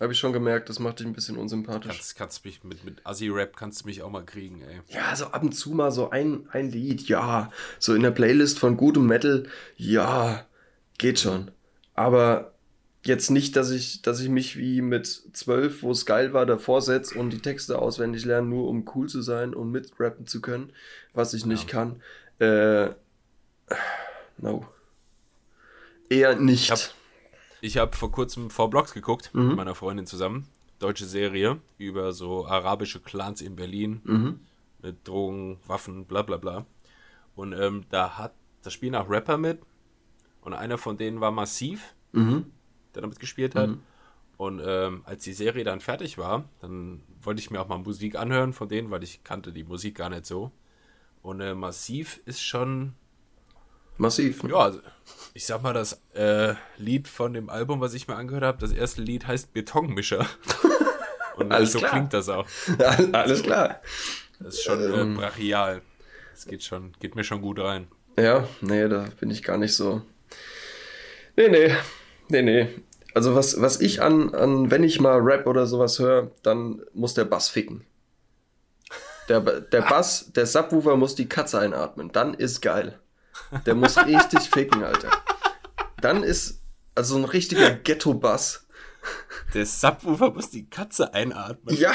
[0.00, 1.92] habe ich schon gemerkt, das macht dich ein bisschen unsympathisch.
[1.96, 4.80] Kannst, kannst mich mit, mit Assi-Rap kannst du mich auch mal kriegen, ey.
[4.88, 7.50] Ja, so ab und zu mal so ein, ein Lied, ja.
[7.78, 10.44] So in der Playlist von gutem Metal, ja,
[10.98, 11.50] geht schon.
[11.94, 12.52] Aber
[13.04, 16.82] jetzt nicht, dass ich, dass ich mich wie mit zwölf, wo es geil war, davor
[16.82, 20.74] setze und die Texte auswendig lerne, nur um cool zu sein und mitrappen zu können,
[21.14, 22.02] was ich nicht kann.
[22.38, 22.90] Äh,
[24.36, 24.66] no.
[26.08, 26.64] Eher nicht.
[27.60, 29.48] Ich hab- habe vor kurzem vor Blogs geguckt Mhm.
[29.48, 30.46] mit meiner Freundin zusammen.
[30.78, 34.40] Deutsche Serie über so arabische Clans in Berlin Mhm.
[34.82, 36.66] mit Drogen, Waffen, bla bla bla.
[37.34, 39.60] Und ähm, da hat das Spiel nach Rapper mit
[40.42, 42.46] und einer von denen war Massiv, Mhm.
[42.94, 43.70] der damit gespielt hat.
[44.36, 48.16] Und ähm, als die Serie dann fertig war, dann wollte ich mir auch mal Musik
[48.16, 50.52] anhören von denen, weil ich kannte die Musik gar nicht so.
[51.22, 52.92] Und äh, Massiv ist schon
[53.98, 54.42] Massiv.
[54.42, 54.50] ne?
[54.50, 54.80] ja, also,
[55.34, 58.72] ich sag mal, das äh, Lied von dem Album, was ich mir angehört habe, das
[58.72, 60.26] erste Lied heißt Betonmischer.
[61.36, 61.90] Und Alles so klar.
[61.90, 62.46] klingt das auch.
[63.12, 63.80] Alles klar.
[64.40, 65.12] Das ist schon Ähm.
[65.14, 65.82] äh, brachial.
[66.32, 67.88] Das geht schon, geht mir schon gut rein.
[68.18, 70.00] Ja, nee, da bin ich gar nicht so.
[71.36, 71.74] Nee, nee.
[72.28, 72.68] Nee, nee.
[73.14, 77.14] Also was, was ich an, an, wenn ich mal Rap oder sowas höre, dann muss
[77.14, 77.84] der Bass ficken.
[79.28, 82.10] Der, der Bass, der Subwoofer muss die Katze einatmen.
[82.12, 82.98] Dann ist geil.
[83.64, 85.10] Der muss richtig ficken, Alter.
[86.00, 86.62] Dann ist,
[86.94, 88.66] also ein richtiger Ghetto-Bass.
[89.54, 91.76] Der Subwoofer muss die Katze einatmen.
[91.76, 91.92] Ja.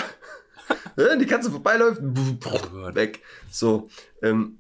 [1.20, 3.22] Die Katze vorbeiläuft, weg.
[3.52, 3.90] So,
[4.22, 4.60] ähm,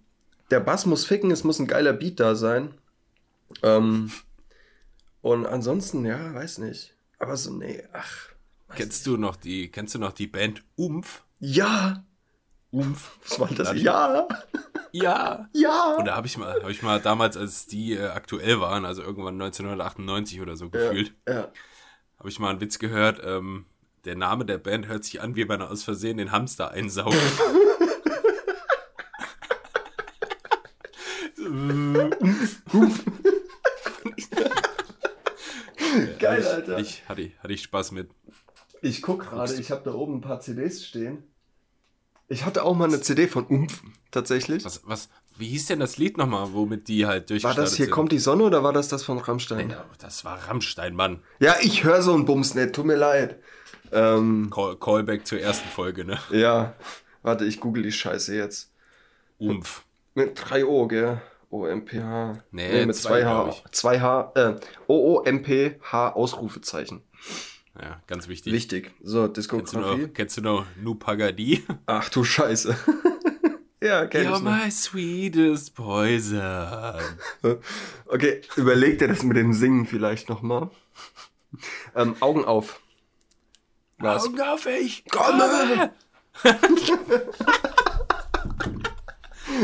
[0.49, 2.73] der Bass muss ficken, es muss ein geiler Beat da sein.
[3.63, 4.11] Ähm,
[5.21, 6.93] und ansonsten, ja, weiß nicht.
[7.19, 8.29] Aber so, nee, ach.
[8.75, 11.23] Kennst du noch die, kennst du noch die Band Umf?
[11.39, 11.55] nicht.
[11.57, 12.03] Ja!
[12.71, 13.17] Umf.
[13.27, 13.82] Was war das?
[13.82, 14.27] Ja!
[14.91, 15.47] Ja.
[15.53, 15.95] Ja!
[15.97, 19.01] Und da habe ich mal, habe ich mal damals, als die äh, aktuell waren, also
[19.01, 21.49] irgendwann 1998 oder so gefühlt, Ja.
[22.19, 23.21] habe ich mal einen Witz gehört.
[23.23, 23.65] Ähm,
[24.05, 27.15] der Name der Band hört sich an, wie wenn er aus Versehen den Hamster einsaugt.
[36.19, 36.79] Geil, Alter.
[36.79, 38.09] Ich, hatte, ich, hatte ich Spaß mit.
[38.81, 41.23] Ich guck gerade, ich habe da oben ein paar CDs stehen.
[42.32, 44.63] Ich hatte auch mal eine CD von Umf, tatsächlich.
[44.63, 47.86] Was, was, wie hieß denn das Lied nochmal, womit die halt War durchgestartet das Hier
[47.88, 47.93] sind?
[47.93, 49.71] kommt die Sonne oder war das das von Rammstein?
[49.71, 51.19] Ja, das war Rammstein, Mann.
[51.39, 53.38] Ja, ich höre so einen Bums nicht, tut mir leid.
[53.91, 56.19] Ähm, Call, Callback zur ersten Folge, ne?
[56.32, 56.73] ja,
[57.21, 58.71] warte, ich google die Scheiße jetzt.
[59.38, 59.84] Umf.
[60.13, 61.21] Mit 3 O, gell?
[61.49, 62.43] O-M-P-H.
[62.51, 63.43] Nee, mit zwei, 2 H.
[63.43, 63.71] glaub ich.
[63.73, 64.55] 2 H, äh,
[64.88, 67.03] O-O-M-P-H Ausrufezeichen.
[67.80, 68.51] Ja, ganz wichtig.
[68.53, 68.91] Wichtig.
[69.01, 70.01] So, Kennst du Diskografie.
[70.03, 71.63] noch, kennst du noch Nu Pagadi?
[71.86, 72.76] Ach du Scheiße.
[73.84, 74.63] Ja, kenn You're ich noch.
[74.65, 77.01] my sweetest poison.
[78.05, 80.69] Okay, überleg dir das mit dem Singen vielleicht nochmal.
[81.95, 82.80] Ähm, Augen auf.
[83.97, 84.26] Was?
[84.28, 85.91] Augen auf, ich Komme!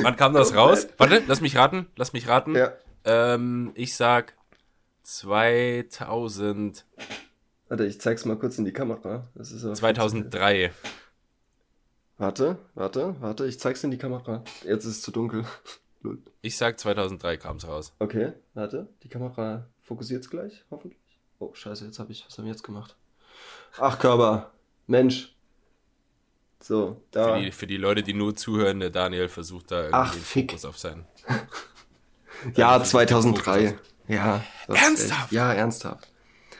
[0.02, 0.88] Wann kam das raus?
[0.98, 1.86] Warte, lass mich raten.
[1.96, 2.56] Lass mich raten.
[2.56, 2.74] Ja.
[3.06, 4.34] Ähm, ich sag
[5.04, 6.86] 2000,
[7.70, 9.28] Warte, ich zeig's mal kurz in die Kamera.
[9.36, 10.72] Das ist aber 2003.
[12.18, 14.44] Warte, warte, warte, ich zeig's in die Kamera.
[14.64, 15.46] Jetzt ist es zu dunkel.
[16.42, 17.92] Ich sag 2003 kam es raus.
[18.00, 21.02] Okay, warte, die Kamera fokussiert's gleich, hoffentlich.
[21.40, 22.96] Oh, scheiße, jetzt habe ich, was haben wir jetzt gemacht?
[23.78, 24.52] Ach, Körper,
[24.86, 25.36] Mensch.
[26.62, 27.36] So, da.
[27.36, 30.22] Für, die, für die Leute, die nur zuhören, der Daniel versucht da irgendwie Ach, den
[30.22, 30.52] fick.
[30.52, 31.06] Fokus auf sein.
[32.56, 33.68] Ja, versucht den 2003.
[33.70, 34.44] Fokus Ja.
[34.68, 35.32] das- Ernsthaft?
[35.34, 36.08] Ja, ernsthaft.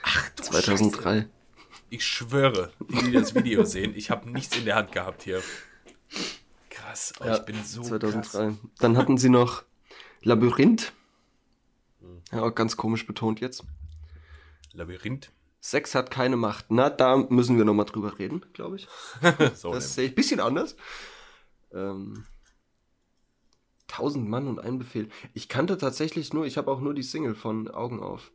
[0.08, 1.28] Ach, du 2003.
[1.90, 5.42] Ich schwöre, die, die das Video sehen, ich habe nichts in der Hand gehabt hier.
[6.70, 8.20] Krass, oh, Ja, ich bin so 2003.
[8.20, 8.54] krass.
[8.78, 9.64] Dann hatten sie noch
[10.22, 10.92] Labyrinth.
[12.00, 12.22] Hm.
[12.32, 13.64] Ja, auch ganz komisch betont jetzt.
[14.72, 15.30] Labyrinth.
[15.60, 16.66] Sex hat keine Macht.
[16.68, 18.88] Na, da müssen wir nochmal drüber reden, glaube ich.
[19.54, 20.76] So, Das sehe ich ein bisschen anders.
[21.72, 22.24] Ähm,
[23.88, 25.08] Tausend Mann und ein Befehl.
[25.32, 28.30] Ich kannte tatsächlich nur, ich habe auch nur die Single von Augen auf.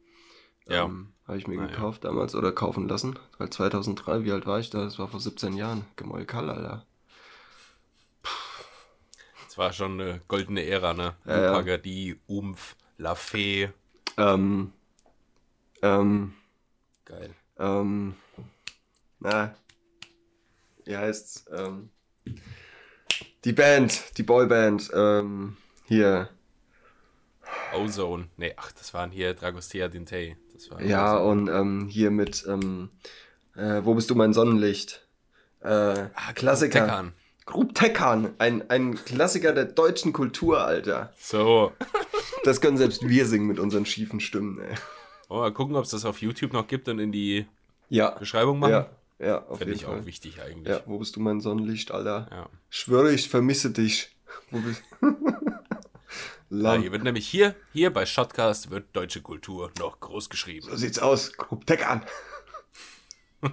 [0.68, 0.86] Ja.
[0.86, 1.68] Ähm, habe ich mir Na ja.
[1.70, 3.18] gekauft damals oder kaufen lassen.
[3.38, 4.84] Weil 2003, wie alt war ich da?
[4.84, 5.86] Das war vor 17 Jahren.
[5.96, 6.86] Gemäukal, Alter.
[9.48, 11.16] Es war schon eine goldene Ära, ne?
[11.26, 11.52] Ja, ja.
[11.54, 13.70] Pagadi, Umf, La Fee.
[14.18, 14.74] Ähm,
[15.82, 16.34] ähm,
[17.06, 17.36] Geil.
[17.60, 18.16] ähm,
[19.20, 19.56] na,
[20.86, 21.46] wie heißt's?
[21.52, 21.90] Ähm,
[23.46, 26.30] die Band, die Boyband, ähm, hier.
[27.76, 28.30] Ozone.
[28.38, 30.36] Nee, ach, das waren hier Dragostea Dintei.
[30.80, 32.90] Ja, und ähm, hier mit, ähm,
[33.56, 35.08] äh, wo bist du mein Sonnenlicht?
[35.62, 37.12] Äh, Ah, Klassiker.
[37.46, 41.14] Grub Tekan, ein, ein Klassiker der deutschen Kultur, Alter.
[41.18, 41.72] So.
[42.46, 44.76] Das können selbst wir singen mit unseren schiefen Stimmen, ey.
[45.30, 47.46] Wir mal gucken, ob es das auf YouTube noch gibt und in die
[47.88, 48.72] Ja, Beschreibung machen?
[48.72, 48.90] ja,
[49.20, 50.02] ja, auf Fände jeden ich Fall.
[50.02, 50.68] auch wichtig eigentlich.
[50.76, 52.28] Ja, wo bist du mein Sonnenlicht, Alter?
[52.32, 52.50] Ja.
[52.70, 54.14] Schwöre, ich vermisse dich.
[54.52, 54.84] Wo bist
[56.54, 56.82] Ja, Lamm.
[56.82, 60.68] hier wird nämlich hier, hier bei Shotcast wird deutsche Kultur noch groß geschrieben.
[60.70, 61.34] So sieht's aus.
[61.34, 62.04] Grub Tekan.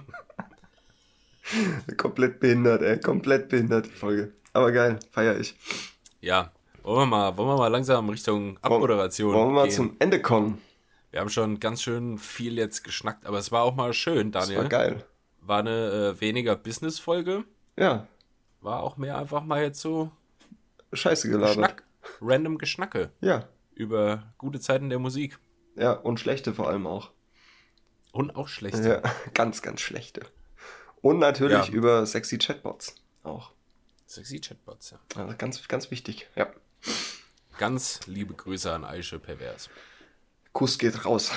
[1.97, 2.99] Komplett behindert, ey.
[2.99, 4.31] Komplett behindert, die Folge.
[4.53, 5.55] Aber geil, feier ich.
[6.21, 6.51] Ja,
[6.83, 9.75] wollen wir mal, wollen wir mal langsam Richtung Abmoderation Wollen wir mal gehen?
[9.75, 10.61] zum Ende kommen?
[11.11, 14.45] Wir haben schon ganz schön viel jetzt geschnackt, aber es war auch mal schön, Das
[14.45, 14.61] Daniel.
[14.63, 15.05] war geil.
[15.41, 17.43] War eine äh, weniger Business-Folge.
[17.77, 18.07] Ja,
[18.61, 20.11] War auch mehr einfach mal jetzt so
[20.93, 21.55] scheiße gelabert.
[21.55, 21.83] Schnack,
[22.21, 25.39] random Geschnacke Ja, über gute Zeiten der Musik.
[25.75, 27.11] ja, und schlechte vor allem auch.
[28.11, 29.01] Und auch schlechte.
[29.03, 30.21] Ja, ganz, ganz schlechte.
[31.01, 31.73] Und natürlich Ja.
[31.73, 33.51] über sexy Chatbots auch.
[34.05, 34.99] Sexy Chatbots, ja.
[35.15, 36.29] Also ganz, ganz wichtig.
[36.35, 36.51] Ja.
[37.57, 39.69] Ganz liebe Grüße an Aische Pervers.
[40.51, 41.31] Kuss geht raus.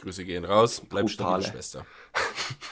[0.00, 0.82] Grüße gehen raus.
[0.88, 1.42] Bleib Brutale.
[1.42, 1.86] stabil, Schwester.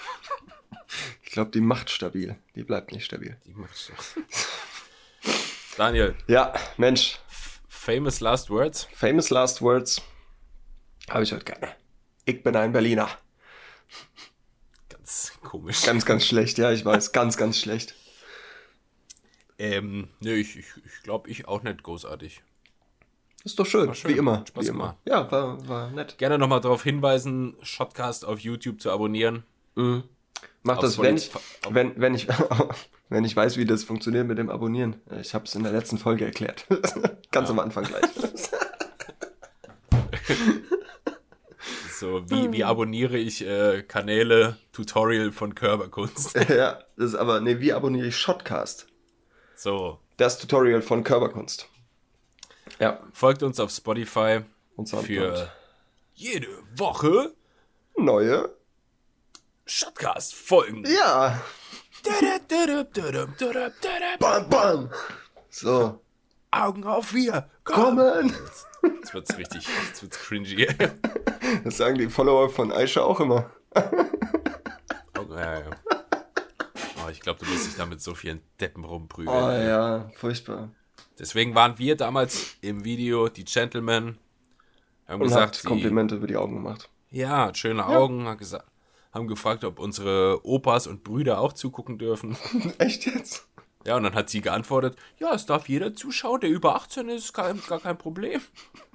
[1.23, 2.37] Ich glaube, die macht stabil.
[2.55, 3.37] Die bleibt nicht stabil.
[3.45, 3.93] Die magst du.
[5.77, 7.19] Daniel, Ja, Mensch.
[7.69, 8.89] famous last words.
[8.93, 10.01] Famous Last Words
[11.11, 11.75] habe ich heute keine.
[12.25, 13.09] Ich bin ein Berliner.
[14.89, 15.85] Ganz komisch.
[15.85, 16.59] Ganz, ganz schlecht.
[16.59, 17.13] Ja, ich weiß.
[17.13, 17.95] Ganz, ganz schlecht.
[19.59, 22.43] ähm, nee, ich, ich, ich glaube, ich auch nicht großartig.
[23.45, 23.95] Ist doch schön.
[23.95, 24.13] schön.
[24.13, 24.45] Wie immer.
[24.49, 24.97] Spaß wie immer.
[25.05, 26.19] Ja, war, war nett.
[26.19, 29.45] Gerne nochmal darauf hinweisen, Shotcast auf YouTube zu abonnieren.
[29.77, 30.03] Mhm.
[30.63, 31.41] Mach das, wenn, Spotify-
[31.71, 32.27] wenn, wenn, ich,
[33.09, 35.01] wenn ich weiß, wie das funktioniert mit dem Abonnieren.
[35.21, 36.67] Ich habe es in der letzten Folge erklärt.
[37.33, 38.03] Ganz am Anfang gleich.
[41.99, 46.35] So, wie, wie abonniere ich äh, Kanäle, Tutorial von Körperkunst.
[46.51, 48.87] ja, das ist aber, nee, wie abonniere ich Shotcast?
[49.55, 51.69] So, Das Tutorial von Körperkunst.
[52.79, 54.41] Ja, folgt uns auf Spotify
[54.77, 55.51] und für
[56.15, 57.33] jede Woche
[57.97, 58.51] neue.
[59.67, 60.85] Shotcast-Folgen.
[60.87, 61.41] Ja,
[64.19, 64.91] bam, bam.
[65.51, 66.01] So,
[66.51, 67.51] Augen auf wir.
[67.65, 67.97] Komm.
[67.97, 68.35] kommen.
[68.83, 70.67] Jetzt wird's richtig, jetzt wird's cringy.
[71.65, 73.51] Das sagen die Follower von Aisha auch immer.
[73.75, 75.71] Oh, ja, ja.
[77.05, 79.37] Oh, ich glaube, du musst dich da mit so vielen Deppen rumprügeln.
[79.37, 80.71] Oh ja, furchtbar.
[81.19, 84.19] Deswegen waren wir damals im Video die Gentlemen.
[85.09, 86.89] Haben Und gesagt, hat sie, Komplimente über die Augen gemacht.
[87.11, 88.67] ja, schöne Augen, hat gesagt,
[89.17, 92.37] haben gefragt, ob unsere Opas und Brüder auch zugucken dürfen.
[92.79, 93.47] Echt jetzt?
[93.85, 97.33] Ja, und dann hat sie geantwortet, ja, es darf jeder zuschauen, der über 18 ist,
[97.33, 98.41] kein, gar kein Problem.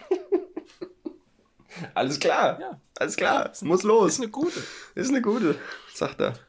[1.94, 2.60] Alles klar.
[2.60, 2.80] Ja.
[3.00, 3.52] Alles klar.
[3.52, 4.20] ist Muss Ist los.
[4.20, 4.62] eine gute.
[4.96, 5.56] Ist eine gute,
[5.94, 6.34] sagt er.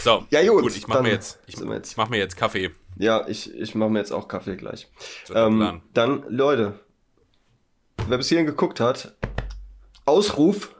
[0.00, 2.70] So, Ja, gut, ich mache mir, jetzt- ich, jetzt- ich mach mir jetzt Kaffee.
[2.98, 4.88] Ja, ich, ich mache mir jetzt auch Kaffee gleich.
[5.24, 6.78] So Ähm, dann, Leute,
[8.06, 9.16] wer bis hierhin geguckt hat,
[10.04, 10.72] Ausruf.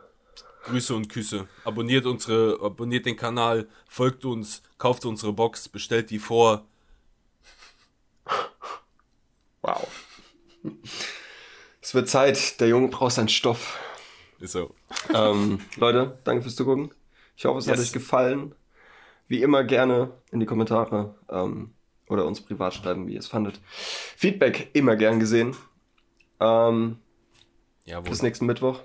[0.69, 1.49] Grüße und Küsse.
[1.65, 6.65] Abonniert unsere, abonniert den Kanal, folgt uns, kauft unsere Box, bestellt die vor.
[9.63, 9.89] Wow.
[11.81, 13.79] Es wird Zeit, der Junge braucht seinen Stoff.
[14.41, 14.75] Ist so.
[15.13, 16.93] ähm, Leute, danke fürs Zugucken.
[17.37, 17.87] Ich hoffe, es hat Yes.
[17.89, 18.55] euch gefallen.
[19.27, 21.75] Wie immer gerne in die Kommentare ähm,
[22.09, 23.61] oder uns privat schreiben, wie ihr es fandet.
[24.17, 25.57] Feedback immer gern gesehen.
[26.41, 26.99] Ähm,
[27.85, 28.09] Jawohl.
[28.11, 28.81] bis nächsten Mittwoch.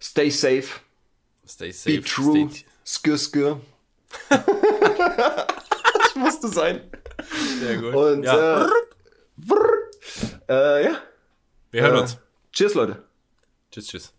[0.00, 0.80] Stay safe.
[1.46, 1.96] Stay safe.
[1.96, 2.50] Be true.
[2.84, 3.60] Skür, skür.
[4.28, 6.90] das musste sein.
[7.60, 7.94] Sehr gut.
[7.94, 8.64] Und ja.
[8.64, 8.68] äh,
[9.36, 9.68] brrr,
[10.48, 11.02] äh, ja.
[11.70, 12.18] wir hören äh, uns.
[12.52, 13.04] Cheers, Leute.
[13.70, 14.17] Tschüss, tschüss.